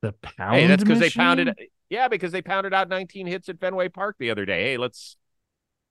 The 0.00 0.12
pound. 0.12 0.56
hey, 0.56 0.66
that's 0.66 0.82
because 0.82 0.98
they 0.98 1.10
pounded. 1.10 1.54
Yeah, 1.90 2.08
because 2.08 2.32
they 2.32 2.40
pounded 2.40 2.72
out 2.72 2.88
19 2.88 3.26
hits 3.26 3.48
at 3.50 3.60
Fenway 3.60 3.90
Park 3.90 4.16
the 4.18 4.30
other 4.30 4.46
day. 4.46 4.64
Hey, 4.64 4.76
let's. 4.78 5.16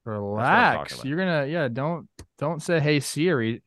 Relax. 0.06 1.04
You're 1.04 1.18
gonna 1.18 1.46
yeah. 1.46 1.68
Don't 1.68 2.08
don't 2.38 2.62
say 2.62 2.80
hey 2.80 3.00
Siri. 3.00 3.62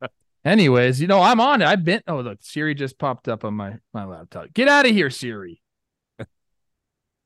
Anyways, 0.44 1.00
you 1.00 1.06
know 1.06 1.22
I'm 1.22 1.40
on 1.40 1.62
it. 1.62 1.66
I've 1.66 1.84
been. 1.84 2.02
Oh 2.06 2.20
look, 2.20 2.38
Siri 2.40 2.74
just 2.74 2.98
popped 2.98 3.28
up 3.28 3.44
on 3.44 3.54
my 3.54 3.78
my 3.92 4.04
laptop. 4.04 4.52
Get 4.52 4.68
out 4.68 4.86
of 4.86 4.92
here, 4.92 5.08
Siri. 5.08 5.62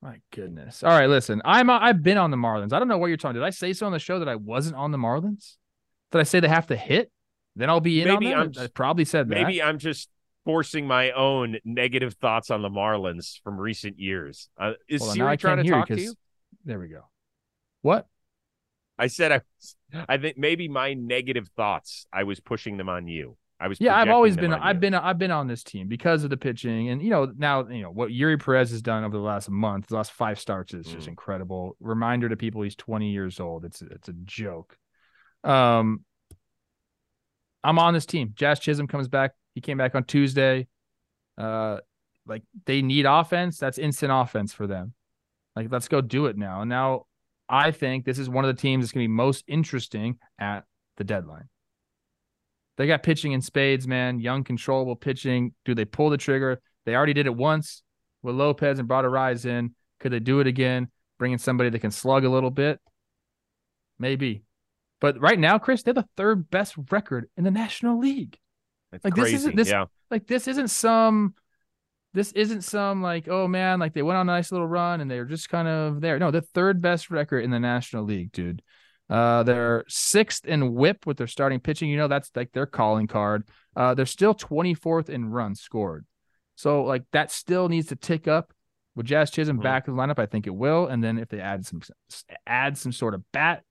my 0.03 0.21
goodness. 0.33 0.85
All 0.85 0.91
right, 0.91 1.09
listen. 1.09 1.43
I'm 1.45 1.71
I've 1.71 2.03
been 2.03 2.19
on 2.19 2.31
the 2.31 2.37
Marlins. 2.37 2.73
I 2.73 2.79
don't 2.79 2.89
know 2.89 2.99
what 2.99 3.09
you're 3.09 3.17
talking. 3.17 3.35
Did 3.35 3.45
I 3.45 3.51
say 3.51 3.73
so 3.73 3.87
on 3.87 3.93
the 3.93 3.99
show 3.99 4.21
that 4.21 4.29
I 4.29 4.37
wasn't 4.37 4.77
on 4.77 4.93
the 4.93 4.99
Marlins? 4.99 5.57
Did 6.13 6.21
I 6.21 6.25
say 6.25 6.41
they 6.41 6.49
have 6.49 6.69
to 6.69 6.77
hit? 6.77 7.11
Then 7.57 7.69
I'll 7.69 7.81
be 7.81 8.01
in 8.01 8.09
Maybe 8.09 8.33
on 8.33 8.41
I'm 8.41 8.53
them. 8.53 8.65
I 8.65 8.67
probably 8.69 9.05
said 9.05 9.29
that. 9.29 9.35
Maybe 9.35 9.61
I'm 9.61 9.79
just 9.79 10.09
forcing 10.45 10.87
my 10.87 11.11
own 11.11 11.59
negative 11.65 12.15
thoughts 12.15 12.51
on 12.51 12.63
the 12.63 12.71
Marlins 12.71 13.41
from 13.43 13.59
recent 13.59 13.99
years. 13.99 14.49
Uh, 14.57 14.75
is 14.89 15.03
now 15.03 15.13
Siri 15.13 15.37
trying 15.37 15.65
to 15.65 15.69
talk 15.69 15.89
to 15.89 16.01
you? 16.01 16.15
There 16.65 16.79
we 16.79 16.89
go. 16.89 17.03
What? 17.83 18.07
I 18.99 19.07
said 19.07 19.33
I. 19.33 19.41
I 20.09 20.19
think 20.19 20.37
maybe 20.37 20.69
my 20.69 20.95
negative 20.95 21.49
thoughts. 21.57 22.07
I 22.13 22.25
was 22.25 22.41
pushing 22.41 22.77
them 22.77 22.89
on 22.89 23.07
you. 23.09 23.37
I 23.61 23.69
was. 23.69 23.81
Yeah, 23.81 23.97
I've 23.97 24.09
always 24.09 24.37
been 24.37 24.53
I've 24.53 24.77
you. 24.77 24.81
been 24.81 24.95
I've 24.95 25.19
been 25.19 25.31
on 25.31 25.47
this 25.47 25.63
team 25.63 25.89
because 25.89 26.25
of 26.25 26.31
the 26.31 26.37
pitching 26.37 26.89
and 26.91 27.01
you 27.03 27.11
know 27.11 27.33
now 27.37 27.67
you 27.69 27.83
know 27.83 27.91
what 27.91 28.11
Eury 28.11 28.43
Perez 28.43 28.71
has 28.71 28.83
done 28.83 29.05
over 29.05 29.17
the 29.17 29.23
last 29.23 29.49
month, 29.51 29.87
the 29.89 29.95
last 29.97 30.13
five 30.13 30.39
starts 30.39 30.75
is 30.75 30.87
just 30.87 31.07
Mm. 31.07 31.11
incredible. 31.11 31.77
Reminder 31.81 32.29
to 32.29 32.37
people 32.37 32.63
he's 32.63 32.77
20 32.77 33.11
years 33.11 33.41
old. 33.41 33.65
It's 33.65 33.83
it's 33.83 34.09
a 34.09 34.13
joke. 34.25 34.77
Um 35.45 36.05
I'm 37.65 37.79
on 37.79 37.95
this 37.95 38.07
team. 38.07 38.33
Jazz 38.35 38.61
Chisholm 38.61 38.87
comes 38.87 39.09
back. 39.09 39.33
He 39.55 39.61
came 39.61 39.79
back 39.79 39.95
on 39.95 40.05
Tuesday. 40.05 40.67
Uh 41.37 41.79
like 42.27 42.43
they 42.67 42.83
need 42.83 43.07
offense. 43.07 43.59
That's 43.59 43.79
instant 43.79 44.13
offense 44.13 44.53
for 44.53 44.67
them. 44.67 44.93
Like 45.59 45.73
let's 45.73 45.89
go 45.89 46.01
do 46.01 46.27
it 46.27 46.37
now. 46.37 46.61
And 46.61 46.69
now 46.69 47.07
I 47.49 47.73
think 47.73 48.05
this 48.05 48.21
is 48.21 48.29
one 48.31 48.45
of 48.45 48.55
the 48.55 48.61
teams 48.61 48.85
that's 48.85 48.93
going 48.93 49.03
to 49.05 49.09
be 49.09 49.13
most 49.13 49.43
interesting 49.49 50.19
at 50.39 50.63
the 50.99 51.03
deadline. 51.05 51.49
They 52.77 52.87
got 52.87 53.03
pitching 53.03 53.33
in 53.33 53.41
spades, 53.43 53.89
man. 53.89 54.21
Young, 54.21 54.45
controllable 54.45 54.95
pitching. 54.95 55.53
Do 55.65 55.75
they 55.75 55.85
pull 55.85 56.11
the 56.11 56.17
trigger? 56.17 56.61
They 56.87 56.95
already 56.95 57.13
did 57.13 57.27
it 57.27 57.35
once 57.35 57.83
with 58.23 58.37
Lopez 58.37 58.79
and 58.79 58.87
brought 58.87 59.05
Arraez 59.05 59.47
in. 59.47 59.75
Could 59.99 60.13
they 60.13 60.21
do 60.21 60.39
it 60.39 60.47
again? 60.47 60.93
Bringing 61.19 61.39
somebody 61.39 61.71
that 61.71 61.81
can 61.81 61.91
slug 61.91 62.25
a 62.25 62.31
little 62.31 62.53
bit? 62.53 62.79
Maybe. 63.99 64.45
But 65.01 65.21
right 65.21 65.41
now, 65.41 65.59
Chris, 65.59 65.83
they're 65.83 65.93
the 65.93 66.09
third 66.17 66.51
best 66.51 66.75
record 66.93 67.29
in 67.37 67.43
the 67.43 67.51
National 67.51 67.99
League. 67.99 68.39
Like, 68.93 69.03
this 69.17 69.25
isn't- 69.35 69.57
this- 69.57 69.71
yeah. 69.71 69.87
Like 70.09 70.29
this 70.29 70.47
isn't 70.47 70.69
some 70.69 71.35
this 72.19 72.33
isn't 72.33 72.63
some 72.63 73.01
like, 73.01 73.29
oh 73.29 73.47
man, 73.47 73.79
like 73.79 73.95
they 73.95 74.03
went 74.03 74.17
on 74.19 74.29
a 74.29 74.33
nice 74.33 74.51
little 74.51 74.67
run 74.67 75.01
and 75.01 75.09
they 75.09 75.21
were 75.21 75.25
just 75.25 75.49
kind 75.49 75.69
of 75.69 76.01
there. 76.01 76.19
No, 76.19 76.33
the 76.33 76.43
third 76.43 76.83
best 76.83 77.11
record 77.11 77.45
in 77.45 77.51
the 77.53 77.61
National 77.61 78.03
League, 78.03 78.33
dude. 78.33 78.61
Uh, 79.09 79.45
they're 79.45 79.85
sixth 79.87 80.45
in 80.45 80.75
whip 80.75 81.07
with 81.07 81.17
their 81.17 81.29
starting 81.29 81.61
pitching. 81.61 81.89
You 81.89 81.97
know, 81.97 82.09
that's 82.09 82.31
like 82.35 82.51
their 82.51 82.67
calling 82.67 83.07
card. 83.07 83.49
Uh, 83.77 83.95
they're 83.95 84.05
still 84.05 84.35
24th 84.35 85.09
in 85.09 85.31
runs 85.31 85.61
scored. 85.61 86.05
So 86.57 86.83
like 86.83 87.05
that 87.13 87.31
still 87.31 87.69
needs 87.69 87.87
to 87.89 87.97
tick 87.97 88.27
up. 88.27 88.53
With 88.97 89.07
Jazz 89.07 89.31
Chisholm 89.31 89.59
Mhm. 89.61 89.63
back 89.63 89.87
in 89.87 89.95
the 89.95 90.03
lineup, 90.03 90.19
I 90.19 90.27
think 90.27 90.49
it 90.49 90.57
will. 90.57 90.89
And 90.89 91.05
then 91.05 91.19
if 91.19 91.29
they 91.29 91.39
add 91.41 91.65
some 91.65 91.81
add 92.49 92.77
some 92.77 92.91
sort 92.91 93.15
of 93.15 93.23
bat, 93.31 93.63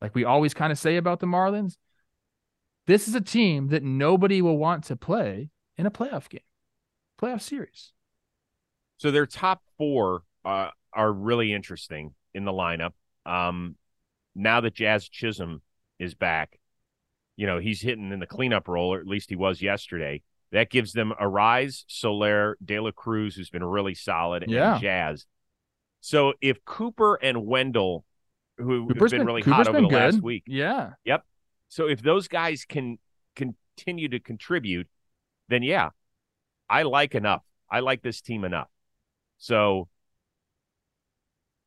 like 0.00 0.12
we 0.16 0.24
always 0.24 0.54
kind 0.54 0.72
of 0.72 0.78
say 0.78 0.96
about 0.96 1.20
the 1.20 1.26
Marlins, 1.26 1.76
this 2.88 3.06
is 3.06 3.14
a 3.14 3.20
team 3.20 3.68
that 3.68 3.84
nobody 3.84 4.42
will 4.42 4.58
want 4.58 4.82
to 4.86 4.96
play 4.96 5.50
in 5.78 5.86
a 5.86 5.90
playoff 5.90 6.28
game, 6.28 6.40
playoff 7.20 7.42
series. 7.42 7.92
So 8.98 9.10
their 9.10 9.26
top 9.26 9.62
four 9.78 10.22
uh, 10.44 10.68
are 10.92 11.12
really 11.12 11.52
interesting 11.52 12.14
in 12.34 12.44
the 12.44 12.52
lineup. 12.52 12.92
Um, 13.26 13.76
now 14.34 14.60
that 14.60 14.74
Jazz 14.74 15.08
Chisholm 15.08 15.62
is 15.98 16.14
back, 16.14 16.58
you 17.36 17.46
know 17.46 17.58
he's 17.58 17.80
hitting 17.80 18.12
in 18.12 18.20
the 18.20 18.26
cleanup 18.26 18.68
role, 18.68 18.94
or 18.94 19.00
at 19.00 19.06
least 19.06 19.30
he 19.30 19.36
was 19.36 19.60
yesterday. 19.62 20.22
That 20.52 20.70
gives 20.70 20.92
them 20.92 21.12
Arraez, 21.20 21.84
Soler, 21.88 22.56
De 22.64 22.78
La 22.78 22.92
Cruz, 22.92 23.34
who's 23.34 23.50
been 23.50 23.64
really 23.64 23.94
solid, 23.94 24.44
and 24.44 24.52
Yeah. 24.52 24.78
Jazz. 24.78 25.26
So 26.00 26.34
if 26.40 26.64
Cooper 26.64 27.16
and 27.16 27.44
Wendle, 27.46 28.04
who 28.58 28.86
Cooper's 28.86 29.10
have 29.10 29.18
been, 29.18 29.26
really 29.26 29.42
Cooper's 29.42 29.66
hot 29.66 29.68
over 29.68 29.80
the 29.80 29.88
good. 29.88 29.96
last 29.96 30.22
week, 30.22 30.44
Yeah. 30.46 30.90
Yep. 31.04 31.24
So 31.70 31.88
if 31.88 32.02
those 32.02 32.28
guys 32.28 32.64
can 32.64 32.98
continue 33.34 34.08
to 34.10 34.20
contribute, 34.20 34.86
then 35.48 35.64
yeah, 35.64 35.90
I 36.74 36.82
like 36.82 37.14
enough. 37.14 37.44
I 37.70 37.78
like 37.78 38.02
this 38.02 38.20
team 38.20 38.42
enough. 38.42 38.66
So 39.38 39.86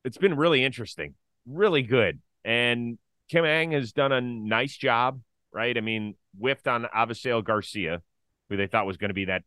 it's 0.03 0.17
been 0.17 0.35
really 0.35 0.65
interesting, 0.65 1.13
really 1.45 1.81
good. 1.81 2.19
And 2.43 2.97
Kim 3.29 3.45
Ng 3.45 3.71
has 3.71 3.93
done 3.93 4.11
a 4.11 4.19
nice 4.19 4.75
job, 4.75 5.21
right? 5.53 5.77
I 5.77 5.79
mean, 5.79 6.15
whiffed 6.37 6.67
on 6.67 6.87
Avisail 6.93 7.41
Garcia, 7.41 8.01
who 8.49 8.57
they 8.57 8.67
thought 8.67 8.85
was 8.85 8.97
going 8.97 9.07
to 9.07 9.13
be 9.13 9.25
that 9.25 9.43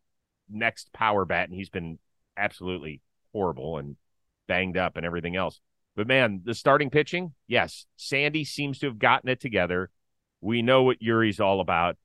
next 0.48 0.94
power 0.94 1.26
bat, 1.26 1.50
and 1.50 1.54
he's 1.54 1.68
been 1.68 1.98
absolutely 2.38 3.02
horrible 3.34 3.76
and 3.76 3.96
banged 4.48 4.78
up 4.78 4.96
and 4.96 5.04
everything 5.04 5.36
else. 5.36 5.60
But 5.94 6.06
man, 6.06 6.40
the 6.42 6.54
starting 6.54 6.88
pitching, 6.88 7.34
yes, 7.48 7.84
Sandy 7.98 8.44
seems 8.46 8.78
to 8.78 8.86
have 8.86 8.98
gotten 8.98 9.28
it 9.28 9.40
together. 9.40 9.90
We 10.40 10.62
know 10.62 10.84
what 10.84 11.02
Eury's 11.02 11.38
all 11.38 11.60
about. 11.60 11.98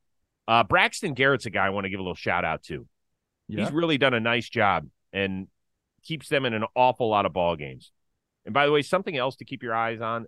Uh, 0.46 0.62
Braxton 0.62 1.14
Garrett's 1.14 1.46
a 1.46 1.50
guy 1.50 1.64
I 1.64 1.70
want 1.70 1.86
to 1.86 1.90
give 1.90 2.00
a 2.00 2.02
little 2.02 2.14
shout 2.14 2.44
out 2.44 2.62
to. 2.64 2.86
Yeah. 3.48 3.64
He's 3.64 3.72
really 3.72 3.98
done 3.98 4.14
a 4.14 4.20
nice 4.20 4.48
job 4.48 4.88
and 5.12 5.48
keeps 6.02 6.28
them 6.28 6.44
in 6.44 6.54
an 6.54 6.64
awful 6.74 7.08
lot 7.08 7.26
of 7.26 7.32
ball 7.32 7.56
games. 7.56 7.92
And 8.44 8.54
by 8.54 8.66
the 8.66 8.72
way, 8.72 8.82
something 8.82 9.16
else 9.16 9.36
to 9.36 9.44
keep 9.44 9.62
your 9.62 9.74
eyes 9.74 10.00
on 10.00 10.26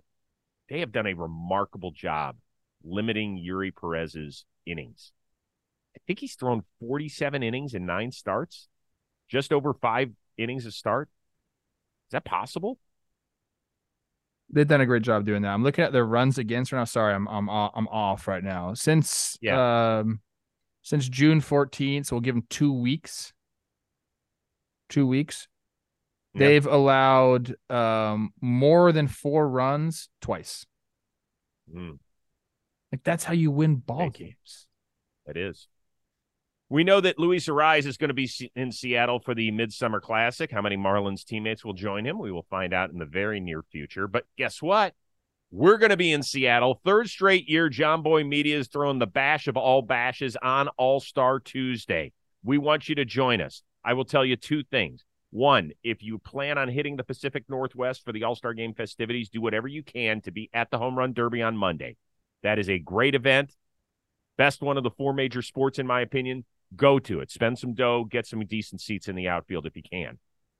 they 0.69 0.79
have 0.79 0.91
done 0.91 1.07
a 1.07 1.13
remarkable 1.13 1.91
job 1.91 2.37
limiting 2.83 3.43
Eury 3.43 3.71
Perez's 3.75 4.45
innings. 4.65 5.11
I 5.95 5.99
think 6.07 6.19
he's 6.19 6.35
thrown 6.35 6.63
47 6.79 7.43
innings 7.43 7.73
in 7.73 7.85
nine 7.85 8.11
starts, 8.11 8.67
just 9.27 9.51
over 9.51 9.73
five 9.73 10.11
innings 10.37 10.65
a 10.65 10.71
start. 10.71 11.09
Is 12.07 12.11
that 12.11 12.23
possible? 12.23 12.77
They've 14.51 14.67
done 14.67 14.81
a 14.81 14.85
great 14.85 15.03
job 15.03 15.25
doing 15.25 15.41
that. 15.43 15.49
I'm 15.49 15.63
looking 15.63 15.83
at 15.83 15.91
their 15.91 16.05
runs 16.05 16.37
against 16.37 16.71
right 16.71 16.79
now. 16.79 16.85
Sorry, 16.85 17.13
I'm 17.13 17.27
I'm 17.27 17.49
I'm 17.49 17.87
off 17.89 18.27
right 18.27 18.43
now. 18.43 18.73
Since 18.73 19.37
Yeah. 19.41 19.99
um 19.99 20.21
since 20.81 21.07
June 21.09 21.41
14th, 21.41 22.07
so 22.07 22.15
we'll 22.15 22.21
give 22.21 22.35
them 22.35 22.45
two 22.49 22.73
weeks. 22.73 23.33
Two 24.89 25.05
weeks. 25.07 25.47
Yeah. 26.33 26.47
They've 26.47 26.65
allowed 26.67 27.55
um 27.69 28.33
more 28.41 28.91
than 28.91 29.07
four 29.07 29.47
runs 29.49 30.09
twice. 30.21 30.65
Mm, 31.73 31.99
Like 32.91 33.03
that's 33.03 33.23
how 33.23 33.33
you 33.33 33.51
win 33.51 33.75
ball 33.75 33.99
Thank 33.99 34.15
games. 34.17 34.67
it 35.27 35.37
is. 35.37 35.67
We 36.71 36.83
know 36.83 37.01
that 37.01 37.17
Luis 37.17 37.47
Arraez 37.47 37.87
is 37.87 37.97
going 37.97 38.09
to 38.09 38.13
be 38.13 38.29
in 38.55 38.71
Seattle 38.71 39.19
for 39.19 39.33
the 39.33 39.49
Midsummer 39.49 39.99
Classic. 39.99 40.51
How 40.51 40.61
many 40.61 40.77
Marlins 40.77 41.25
teammates 41.25 41.65
will 41.65 41.73
join 41.73 42.05
him? 42.05 42.19
We 42.19 42.31
will 42.31 42.45
find 42.47 42.73
out 42.75 42.91
in 42.91 42.99
the 42.99 43.05
very 43.05 43.39
near 43.39 43.63
future. 43.63 44.07
But 44.07 44.25
guess 44.37 44.61
what? 44.61 44.93
We're 45.51 45.77
going 45.77 45.89
to 45.89 45.97
be 45.97 46.11
in 46.11 46.21
Seattle. 46.21 46.79
Third 46.85 47.09
straight 47.09 47.49
year, 47.49 47.71
Jomboy 47.71 48.27
Media 48.27 48.59
is 48.59 48.67
throwing 48.67 48.99
the 48.99 49.07
bash 49.07 49.47
of 49.47 49.57
all 49.57 49.81
bashes 49.81 50.37
on 50.43 50.67
All 50.77 50.99
Star 50.99 51.39
Tuesday. 51.39 52.11
We 52.43 52.59
want 52.59 52.87
you 52.87 52.93
to 52.95 53.05
join 53.05 53.41
us. 53.41 53.63
I 53.83 53.93
will 53.93 54.05
tell 54.05 54.23
you 54.23 54.35
two 54.35 54.63
things. 54.63 55.03
One, 55.31 55.71
if 55.83 56.03
you 56.03 56.19
plan 56.19 56.59
on 56.59 56.69
hitting 56.69 56.97
the 56.97 57.03
Pacific 57.03 57.45
Northwest 57.49 58.05
for 58.05 58.11
the 58.11 58.25
All 58.25 58.35
Star 58.35 58.53
Game 58.53 58.75
festivities, 58.75 59.29
do 59.29 59.41
whatever 59.41 59.67
you 59.67 59.81
can 59.81 60.21
to 60.21 60.31
be 60.31 60.51
at 60.53 60.69
the 60.69 60.77
Home 60.77 60.95
Run 60.95 61.13
Derby 61.13 61.41
on 61.41 61.57
Monday. 61.57 61.97
That 62.43 62.59
is 62.59 62.69
a 62.69 62.77
great 62.77 63.15
event. 63.15 63.55
Best 64.37 64.61
one 64.61 64.77
of 64.77 64.83
the 64.83 64.91
four 64.91 65.13
major 65.13 65.41
sports, 65.41 65.79
in 65.79 65.87
my 65.87 66.01
opinion. 66.01 66.45
Go 66.75 66.99
to 66.99 67.21
it. 67.21 67.31
Spend 67.31 67.57
some 67.57 67.73
dough, 67.73 68.03
get 68.03 68.27
some 68.27 68.45
decent 68.45 68.81
seats 68.81 69.07
in 69.07 69.15
the 69.15 69.27
outfield 69.27 69.65
if 69.65 69.75
you 69.75 69.81
can. 69.81 70.19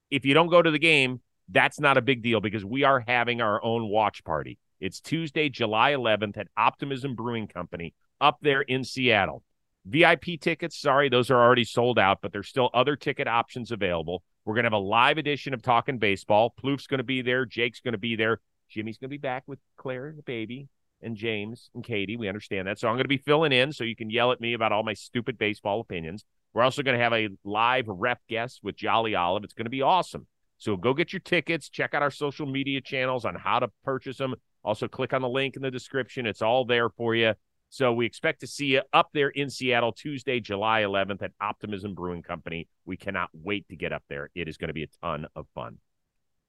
If 0.10 0.26
you 0.26 0.34
don't 0.34 0.50
go 0.50 0.64
to 0.64 0.72
the 0.72 0.80
game, 0.80 1.22
that's 1.48 1.80
not 1.80 1.98
a 1.98 2.02
big 2.02 2.24
deal 2.24 2.42
because 2.42 2.66
we 2.66 2.84
are 2.84 3.04
having 3.08 3.40
our 3.40 3.64
own 3.64 3.88
watch 3.88 4.24
party. 4.24 4.58
It's 4.80 5.02
Tuesday, 5.02 5.50
July 5.50 5.92
11th 5.92 6.38
at 6.38 6.48
Optimism 6.56 7.14
Brewing 7.14 7.48
Company 7.48 7.94
up 8.22 8.38
there 8.42 8.62
in 8.62 8.86
Seattle. 8.86 9.44
VIP 9.86 10.40
tickets, 10.40 10.80
sorry, 10.80 11.10
those 11.10 11.30
are 11.30 11.42
already 11.42 11.66
sold 11.66 12.00
out, 12.00 12.20
but 12.22 12.32
there's 12.32 12.48
still 12.48 12.70
other 12.74 12.96
ticket 12.96 13.28
options 13.28 13.72
available. 13.72 14.24
We're 14.46 14.54
going 14.54 14.64
to 14.64 14.68
have 14.68 14.74
a 14.74 14.78
live 14.78 15.18
edition 15.18 15.54
of 15.54 15.62
Talking 15.62 15.98
Baseball. 15.98 16.54
Plouffe's 16.58 16.88
going 16.88 17.00
to 17.00 17.04
be 17.04 17.22
there. 17.22 17.46
Jake's 17.46 17.82
going 17.82 17.92
to 17.92 17.98
be 17.98 18.16
there. 18.16 18.40
Jimmy's 18.70 18.98
going 18.98 19.10
to 19.10 19.14
be 19.14 19.18
back 19.18 19.44
with 19.48 19.60
Claire, 19.78 20.08
and 20.08 20.18
the 20.18 20.24
baby, 20.24 20.70
and 21.02 21.18
James 21.18 21.70
and 21.76 21.84
Katie. 21.84 22.16
We 22.16 22.30
understand 22.30 22.68
that. 22.68 22.80
So 22.80 22.88
I'm 22.88 22.96
going 22.96 23.04
to 23.04 23.10
be 23.10 23.18
filling 23.18 23.52
in 23.52 23.74
so 23.74 23.84
you 23.84 23.96
can 23.96 24.10
yell 24.10 24.32
at 24.32 24.40
me 24.40 24.54
about 24.54 24.72
all 24.72 24.84
my 24.84 24.94
stupid 24.94 25.38
baseball 25.38 25.82
opinions. 25.82 26.24
We're 26.54 26.64
also 26.64 26.84
going 26.84 26.98
to 26.98 27.04
have 27.04 27.14
a 27.14 27.30
live 27.44 27.86
rep 27.88 28.20
guest 28.30 28.62
with 28.64 28.78
Jolly 28.78 29.16
Olive. 29.16 29.44
It's 29.44 29.54
going 29.54 29.66
to 29.66 29.72
be 29.72 29.82
awesome. 29.82 30.26
So 30.58 30.78
go 30.78 30.94
get 30.94 31.14
your 31.14 31.22
tickets. 31.22 31.70
Check 31.70 31.94
out 31.94 32.02
our 32.02 32.12
social 32.12 32.46
media 32.46 32.82
channels 32.82 33.26
on 33.26 33.36
how 33.36 33.60
to 33.60 33.70
purchase 33.84 34.18
them. 34.18 34.36
Also, 34.64 34.88
click 34.88 35.14
on 35.14 35.22
the 35.22 35.30
link 35.30 35.56
in 35.56 35.62
the 35.62 35.72
description. 35.72 36.26
It's 36.26 36.42
all 36.42 36.66
there 36.66 36.90
for 36.90 37.16
you. 37.16 37.34
So 37.70 37.94
we 37.94 38.06
expect 38.06 38.40
to 38.42 38.48
see 38.48 38.68
you 38.68 38.82
up 38.94 39.10
there 39.14 39.30
in 39.30 39.50
Seattle 39.50 39.92
Tuesday, 39.92 40.40
July 40.40 40.82
11th 40.82 41.22
at 41.22 41.32
Optimism 41.40 41.94
Brewing 41.94 42.24
Company. 42.24 42.68
We 42.86 42.98
cannot 42.98 43.30
wait 43.34 43.68
to 43.70 43.76
get 43.76 43.94
up 43.94 44.04
there. 44.10 44.30
It 44.34 44.48
is 44.48 44.58
going 44.58 44.70
to 44.70 44.74
be 44.74 44.84
a 44.84 45.06
ton 45.06 45.28
of 45.36 45.46
fun. 45.54 45.78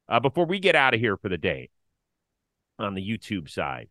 Uh, 0.09 0.19
before 0.19 0.47
we 0.47 0.59
get 0.59 0.75
out 0.75 0.95
of 0.95 1.01
here 1.01 1.17
for 1.17 1.29
the 1.29 1.39
day, 1.39 1.69
on 2.79 2.95
the 2.95 3.07
YouTube 3.07 3.51
side 3.51 3.89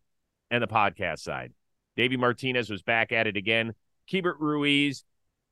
and 0.50 0.60
the 0.60 0.66
podcast 0.66 1.20
side, 1.20 1.52
Davey 1.96 2.16
Martinez 2.16 2.68
was 2.68 2.82
back 2.82 3.12
at 3.12 3.28
it 3.28 3.36
again. 3.36 3.74
Keibert 4.10 4.40
Ruiz 4.40 5.04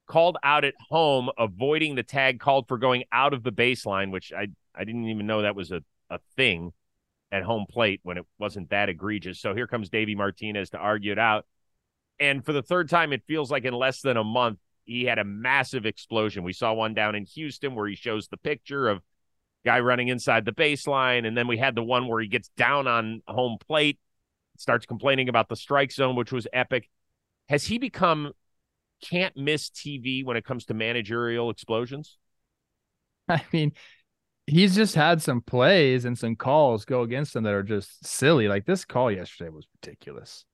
called 0.09 0.37
out 0.43 0.65
at 0.65 0.75
home, 0.89 1.31
avoiding 1.39 1.95
the 1.95 2.03
tag 2.03 2.41
called 2.41 2.67
for 2.67 2.77
going 2.77 3.05
out 3.13 3.33
of 3.33 3.45
the 3.45 3.53
baseline, 3.53 4.11
which 4.11 4.33
I, 4.33 4.49
I 4.75 4.85
didn't 4.85 5.09
even 5.09 5.27
know 5.27 5.43
that 5.43 5.55
was 5.55 5.71
a, 5.71 5.83
a 6.11 6.19
thing 6.37 6.73
at 7.31 7.43
home 7.43 7.67
plate 7.69 8.01
when 8.03 8.17
it 8.17 8.25
wasn't 8.39 8.71
that 8.71 8.89
egregious. 8.89 9.41
So 9.41 9.55
here 9.55 9.67
comes 9.67 9.91
Davey 9.91 10.15
Martinez 10.15 10.71
to 10.71 10.79
argue 10.79 11.13
it 11.13 11.19
out. 11.19 11.47
And 12.21 12.45
for 12.45 12.53
the 12.53 12.63
third 12.63 12.89
time, 12.89 13.13
it 13.13 13.23
feels 13.27 13.51
like 13.51 13.65
in 13.65 13.75
less 13.75 14.01
than 14.01 14.17
a 14.17 14.25
month, 14.25 14.59
he 14.85 15.05
had 15.05 15.19
a 15.19 15.25
massive 15.25 15.87
explosion. 15.87 16.43
We 16.43 16.53
saw 16.53 16.73
one 16.73 16.95
down 16.95 17.15
in 17.15 17.27
Houston 17.27 17.75
where 17.75 17.87
he 17.87 17.95
shows 17.95 18.29
the 18.29 18.39
picture 18.39 18.89
of 18.89 19.03
guy 19.65 19.81
running 19.81 20.09
inside 20.09 20.45
the 20.45 20.53
baseline. 20.53 21.27
And 21.27 21.37
then 21.37 21.47
we 21.47 21.59
had 21.59 21.75
the 21.75 21.83
one 21.83 22.09
where 22.09 22.21
he 22.21 22.29
gets 22.29 22.49
down 22.57 22.87
on 22.87 23.23
home 23.29 23.59
plate, 23.67 23.99
starts 24.57 24.87
complaining 24.87 25.29
about 25.29 25.49
the 25.49 25.57
strike 25.57 25.93
zone, 25.93 26.17
which 26.17 26.33
was 26.33 26.47
epic. 26.53 26.89
Has 27.49 27.65
he 27.65 27.79
become 27.79 28.33
can't 29.03 29.37
miss 29.37 29.71
TV 29.71 30.25
when 30.25 30.37
it 30.37 30.45
comes 30.45 30.65
to 30.67 30.75
managerial 30.75 31.51
explosions? 31.51 32.17
I 33.29 33.43
mean, 33.53 33.73
he's 34.49 34.75
just 34.75 34.95
had 34.95 35.21
some 35.23 35.41
plays 35.41 36.05
and 36.05 36.17
some 36.17 36.35
calls 36.35 36.85
go 36.85 37.03
against 37.03 37.37
him 37.37 37.45
that 37.45 37.53
are 37.53 37.63
just 37.63 38.05
silly. 38.07 38.49
Like 38.49 38.65
this 38.65 38.85
call 38.85 39.11
yesterday 39.11 39.51
was 39.51 39.67
ridiculous. 39.83 40.45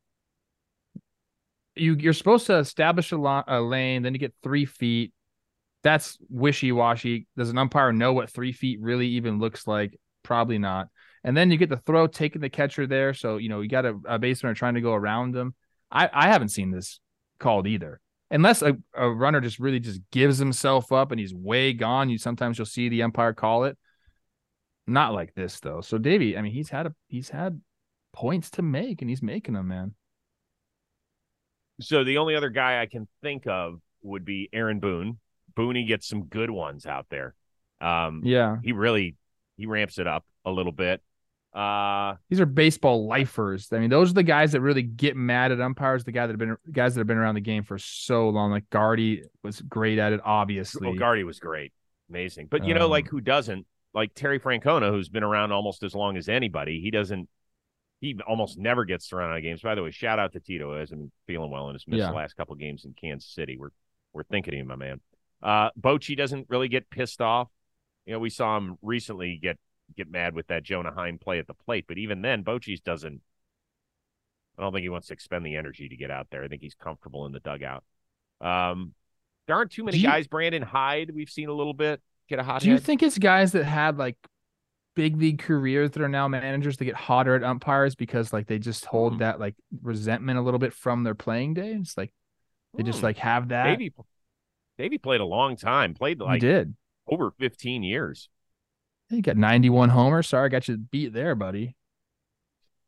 You 1.77 1.95
you're 1.95 2.13
supposed 2.13 2.47
to 2.47 2.59
establish 2.59 3.13
a, 3.13 3.17
lo- 3.17 3.45
a 3.47 3.61
lane, 3.61 4.03
then 4.03 4.13
you 4.13 4.19
get 4.19 4.35
three 4.43 4.65
feet. 4.65 5.13
That's 5.83 6.19
wishy 6.29 6.73
washy. 6.73 7.27
Does 7.37 7.51
an 7.51 7.59
umpire 7.59 7.93
know 7.93 8.13
what 8.13 8.31
three 8.31 8.53
feet 8.53 8.81
really 8.81 9.09
even 9.09 9.39
looks 9.39 9.67
like? 9.67 9.99
Probably 10.23 10.59
not. 10.59 10.89
And 11.23 11.37
then 11.37 11.51
you 11.51 11.57
get 11.57 11.71
the 11.71 11.77
throw 11.77 12.07
taking 12.07 12.41
the 12.41 12.51
catcher 12.51 12.87
there, 12.87 13.15
so 13.15 13.37
you 13.37 13.49
know 13.49 13.61
you 13.61 13.69
got 13.69 13.87
a, 13.87 13.99
a 14.07 14.19
baseman 14.19 14.55
trying 14.55 14.75
to 14.75 14.81
go 14.81 14.93
around 14.93 15.35
him. 15.35 15.55
I 15.91 16.09
I 16.13 16.29
haven't 16.29 16.49
seen 16.49 16.71
this 16.71 17.01
called 17.39 17.67
either 17.67 18.01
unless 18.31 18.63
a, 18.63 18.77
a 18.95 19.09
runner 19.09 19.41
just 19.41 19.59
really 19.59 19.81
just 19.81 20.01
gives 20.11 20.39
himself 20.39 20.91
up 20.93 21.11
and 21.11 21.21
he's 21.21 21.35
way 21.35 21.73
gone, 21.73 22.09
you 22.09 22.19
sometimes 22.19 22.59
you'll 22.59 22.67
see 22.67 22.89
the 22.89 23.03
umpire 23.03 23.33
call 23.33 23.65
it. 23.65 23.77
Not 24.87 25.15
like 25.15 25.35
this 25.35 25.61
though. 25.61 25.81
So 25.81 25.99
Davey, 25.99 26.37
I 26.37 26.43
mean, 26.43 26.53
he's 26.53 26.69
had 26.71 26.87
a 26.87 26.95
he's 27.09 27.31
had 27.31 27.61
points 28.13 28.51
to 28.51 28.63
make 28.63 29.01
and 29.03 29.09
he's 29.09 29.23
making 29.23 29.55
them, 29.55 29.69
man. 29.69 29.95
So 31.81 32.05
the 32.05 32.19
only 32.19 32.37
other 32.37 32.51
guy 32.51 32.81
I 32.81 32.87
can 32.87 33.09
think 33.23 33.47
of 33.47 33.81
would 34.03 34.25
be 34.25 34.49
Aaron 34.53 34.79
Boone. 34.81 35.19
Booney 35.57 35.87
gets 35.87 36.07
some 36.09 36.25
good 36.25 36.51
ones 36.51 36.87
out 36.87 37.07
there. 37.11 37.35
Um, 37.81 38.23
Yeah. 38.25 38.57
he 38.63 38.73
really 38.73 39.17
he 39.57 39.67
ramps 39.67 39.99
it 39.99 40.07
up 40.07 40.25
a 40.45 40.51
little 40.51 40.73
bit. 40.73 41.01
Uh, 41.53 42.17
These 42.29 42.41
are 42.41 42.47
baseball 42.47 43.07
lifers. 43.07 43.73
I 43.73 43.79
mean, 43.79 43.89
those 43.91 44.11
are 44.11 44.15
the 44.15 44.25
guys 44.25 44.53
that 44.53 44.61
really 44.61 44.83
get 44.83 45.17
mad 45.17 45.53
at 45.53 45.61
umpires, 45.61 46.03
the 46.03 46.11
guy 46.11 46.27
that 46.27 46.33
have 46.33 46.39
been 46.39 46.57
guys 46.73 46.95
that 46.95 47.01
have 47.01 47.07
been 47.07 47.17
around 47.19 47.37
the 47.37 47.41
game 47.41 47.63
for 47.63 47.79
so 47.79 48.29
long. 48.29 48.51
Like 48.51 48.69
Gardy 48.71 49.23
was 49.45 49.61
great 49.61 49.99
at 50.01 50.13
it, 50.13 50.21
obviously. 50.25 50.89
oh, 50.89 50.95
Gardy 50.95 51.23
was 51.23 51.39
great, 51.39 51.73
amazing. 52.11 52.49
But 52.51 52.65
you 52.65 52.75
know, 52.75 52.87
Um, 52.87 52.91
like 52.91 53.07
who 53.09 53.21
doesn't? 53.21 53.67
Like 53.95 54.15
Terry 54.15 54.41
Francona, 54.41 54.91
who's 54.91 55.09
been 55.09 55.23
around 55.23 55.53
almost 55.53 55.83
as 55.83 55.95
long 55.95 56.17
as 56.17 56.29
anybody. 56.29 56.81
He 56.81 56.91
doesn't. 56.91 57.29
He 58.01 58.19
almost 58.27 58.59
never 58.59 58.85
gets 58.85 59.07
thrown 59.09 59.31
out 59.31 59.37
of 59.37 59.43
games. 59.43 59.63
By 59.63 59.75
the 59.77 59.83
way, 59.83 59.91
shout 59.93 60.19
out 60.19 60.33
to 60.33 60.41
Tito. 60.41 60.73
Who 60.73 60.79
hasn't 60.79 61.01
been 61.01 61.13
feeling 61.27 61.51
well 61.51 61.69
and 61.69 61.75
has 61.75 61.87
missed 61.87 62.01
Yeah. 62.01 62.09
the 62.09 62.17
last 62.17 62.37
couple 62.37 62.55
games 62.57 62.85
in 62.85 62.93
Kansas 62.93 63.31
City. 63.31 63.57
We're 63.57 63.71
we're 64.13 64.25
thinking 64.25 64.55
of 64.55 64.59
you, 64.59 64.65
my 64.65 64.77
man. 64.77 65.01
Uh, 65.43 65.71
Bochy 65.81 66.17
doesn't 66.17 66.47
really 66.49 66.69
get 66.69 66.91
pissed 66.91 67.21
off. 67.21 67.49
You 68.07 68.13
know, 68.15 68.19
we 68.19 68.31
saw 68.31 68.57
him 68.57 68.77
recently 68.83 69.39
get 69.41 69.59
get 69.97 70.11
mad 70.11 70.35
with 70.35 70.49
that 70.49 70.65
Jonah 70.65 70.93
Heim 70.93 71.19
play 71.19 71.39
at 71.39 71.47
the 71.47 71.55
plate, 71.55 71.85
but 71.87 71.99
even 71.99 72.21
then, 72.23 72.43
Bochy's 72.45 72.81
doesn't. 72.81 73.21
I 74.59 74.63
don't 74.63 74.73
think 74.73 74.83
he 74.83 74.89
wants 74.89 75.09
to 75.09 75.15
expend 75.15 75.45
the 75.47 75.57
energy 75.57 75.89
to 75.89 75.97
get 75.97 76.11
out 76.11 76.29
there. 76.31 76.45
I 76.45 76.49
think 76.49 76.63
he's 76.63 76.75
comfortable 76.75 77.27
in 77.27 77.33
the 77.33 77.41
dugout. 77.41 77.85
Um, 78.41 78.95
there 79.47 79.57
aren't 79.57 79.73
too 79.73 79.85
many 79.85 79.99
you- 79.99 80.09
guys. 80.09 80.27
Brandon 80.27 80.63
Hyde, 80.63 81.11
we've 81.15 81.29
seen 81.31 81.49
a 81.49 81.53
little 81.53 81.75
bit 81.75 82.01
get 82.29 82.39
a 82.39 82.43
hot 82.43 82.63
Do 82.63 82.71
you 82.71 82.79
think 82.79 83.03
it's 83.03 83.19
guys 83.19 83.53
that 83.53 83.65
had 83.65 83.99
like 83.99 84.17
big 84.97 85.17
league 85.17 85.39
careers 85.41 85.91
that 85.93 86.03
are 86.03 86.09
now 86.09 86.29
managers 86.29 86.77
that 86.77 86.85
get 86.85 86.95
hotter 86.95 87.35
at 87.35 87.43
umpires 87.43 87.95
because 87.95 88.33
like 88.33 88.47
they 88.47 88.59
just 88.59 88.85
hold 88.87 89.15
Hmm. 89.15 89.19
that 89.19 89.41
like 89.41 89.55
resentment 89.83 90.39
a 90.39 90.43
little 90.43 90.61
bit 90.61 90.73
from 90.73 91.03
their 91.03 91.15
playing 91.15 91.55
days? 91.55 91.95
Like 91.97 92.13
they 92.77 92.83
just 92.83 93.01
Hmm. 93.01 93.07
like 93.07 93.19
have 93.19 93.49
that. 93.49 93.65
Davey, 93.79 93.93
Davey 94.79 94.99
played 94.99 95.21
a 95.21 95.25
long 95.25 95.57
time. 95.57 95.95
Played 95.95 96.19
he 96.19 96.25
like 96.25 96.41
did. 96.41 96.75
over 97.07 97.31
15 97.39 97.83
years. 97.83 98.29
You 99.11 99.21
got 99.23 99.37
91 99.37 99.91
homers. 99.91 100.29
Sorry, 100.29 100.47
I 100.47 100.49
got 100.49 100.67
you 100.67 100.77
beat 100.79 101.13
there, 101.13 101.35
buddy. 101.35 101.77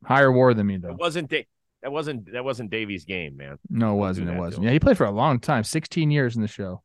Higher 0.03 0.31
war 0.31 0.53
than 0.53 0.67
me 0.67 0.77
though. 0.77 0.89
That 0.89 0.97
wasn't 0.99 1.29
da- 1.29 1.47
that 1.81 1.91
wasn't 1.91 2.31
that 2.31 2.43
wasn't 2.43 2.69
Davey's 2.69 3.05
game, 3.05 3.37
man. 3.37 3.57
No, 3.69 3.93
it 3.93 3.97
wasn't. 3.97 4.29
It 4.29 4.37
wasn't. 4.37 4.63
Yeah, 4.65 4.71
he 4.71 4.79
played 4.79 4.97
for 4.97 5.05
a 5.05 5.11
long 5.11 5.39
time, 5.39 5.63
16 5.63 6.11
years 6.11 6.35
in 6.35 6.41
the 6.41 6.47
show. 6.47 6.83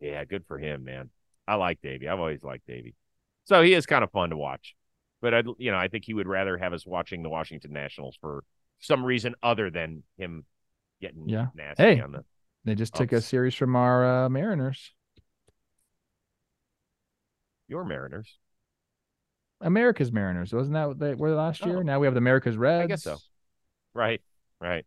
Yeah, 0.00 0.24
good 0.24 0.44
for 0.46 0.58
him, 0.58 0.84
man. 0.84 1.10
I 1.46 1.54
like 1.56 1.80
Davey. 1.82 2.08
I've 2.08 2.18
always 2.20 2.42
liked 2.42 2.66
Davey. 2.66 2.94
So 3.44 3.62
he 3.62 3.74
is 3.74 3.86
kind 3.86 4.02
of 4.04 4.10
fun 4.10 4.30
to 4.30 4.36
watch. 4.36 4.74
But 5.20 5.34
I 5.34 5.42
you 5.58 5.70
know, 5.70 5.76
I 5.78 5.88
think 5.88 6.04
he 6.04 6.14
would 6.14 6.26
rather 6.28 6.56
have 6.58 6.72
us 6.72 6.86
watching 6.86 7.22
the 7.22 7.28
Washington 7.28 7.72
Nationals 7.72 8.16
for 8.20 8.44
some 8.80 9.04
reason 9.04 9.34
other 9.42 9.70
than 9.70 10.02
him 10.18 10.44
getting 11.00 11.28
Yeah. 11.28 11.46
nasty 11.54 11.82
Hey. 11.82 12.00
on 12.00 12.12
the 12.12 12.24
They 12.64 12.74
just 12.74 12.94
took 12.94 13.12
a 13.12 13.20
series 13.20 13.54
from 13.54 13.76
our 13.76 14.24
uh, 14.24 14.28
Mariners. 14.28 14.92
your 17.68 17.84
Mariners. 17.84 18.38
America's 19.60 20.12
Mariners. 20.12 20.52
Wasn't 20.52 20.74
that 20.74 20.88
what 20.88 20.98
they 20.98 21.14
were 21.14 21.30
last 21.30 21.64
year? 21.64 21.78
Oh. 21.78 21.82
Now 21.82 21.98
we 21.98 22.06
have 22.06 22.14
the 22.14 22.18
America's 22.18 22.56
Reds. 22.56 22.84
I 22.84 22.86
guess 22.86 23.02
so. 23.02 23.16
Right, 23.94 24.20
right. 24.60 24.84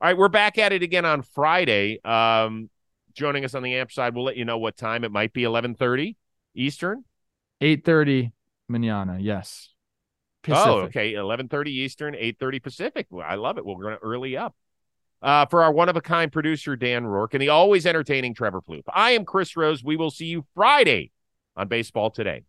All 0.00 0.08
right, 0.08 0.16
we're 0.16 0.28
back 0.28 0.58
at 0.58 0.72
it 0.72 0.82
again 0.82 1.04
on 1.04 1.22
Friday. 1.22 2.00
Um, 2.04 2.70
joining 3.18 3.44
us 3.44 3.54
on 3.54 3.62
the 3.62 3.74
amp 3.74 3.92
side, 3.92 4.14
we'll 4.14 4.24
let 4.24 4.36
you 4.36 4.44
know 4.44 4.58
what 4.58 4.76
time 4.76 5.04
it 5.04 5.10
might 5.10 5.32
be. 5.32 5.44
Eleven 5.44 5.74
thirty 5.74 6.16
Eastern. 6.54 7.04
8:30 7.60 8.32
manana. 8.68 9.18
Yes. 9.20 9.70
Pacific. 10.42 10.66
Oh, 10.66 10.80
okay. 10.82 11.14
Eleven 11.14 11.48
thirty 11.48 11.72
Eastern, 11.72 12.14
eight 12.14 12.38
thirty 12.38 12.60
Pacific. 12.60 13.08
I 13.24 13.34
love 13.34 13.58
it. 13.58 13.66
We're 13.66 13.82
going 13.82 13.96
to 13.96 14.02
early 14.02 14.36
up. 14.36 14.54
Uh, 15.20 15.46
for 15.46 15.64
our 15.64 15.72
one 15.72 15.88
of 15.88 15.96
a 15.96 16.00
kind 16.00 16.30
producer 16.30 16.76
Dan 16.76 17.04
Rourke 17.04 17.34
and 17.34 17.42
the 17.42 17.48
always 17.48 17.86
entertaining 17.86 18.34
Trevor 18.34 18.60
Plouffe. 18.60 18.84
I 18.92 19.10
am 19.10 19.24
Chris 19.24 19.56
Rose. 19.56 19.82
We 19.82 19.96
will 19.96 20.12
see 20.12 20.26
you 20.26 20.44
Friday 20.54 21.10
on 21.56 21.66
Baseball 21.66 22.10
Today. 22.10 22.44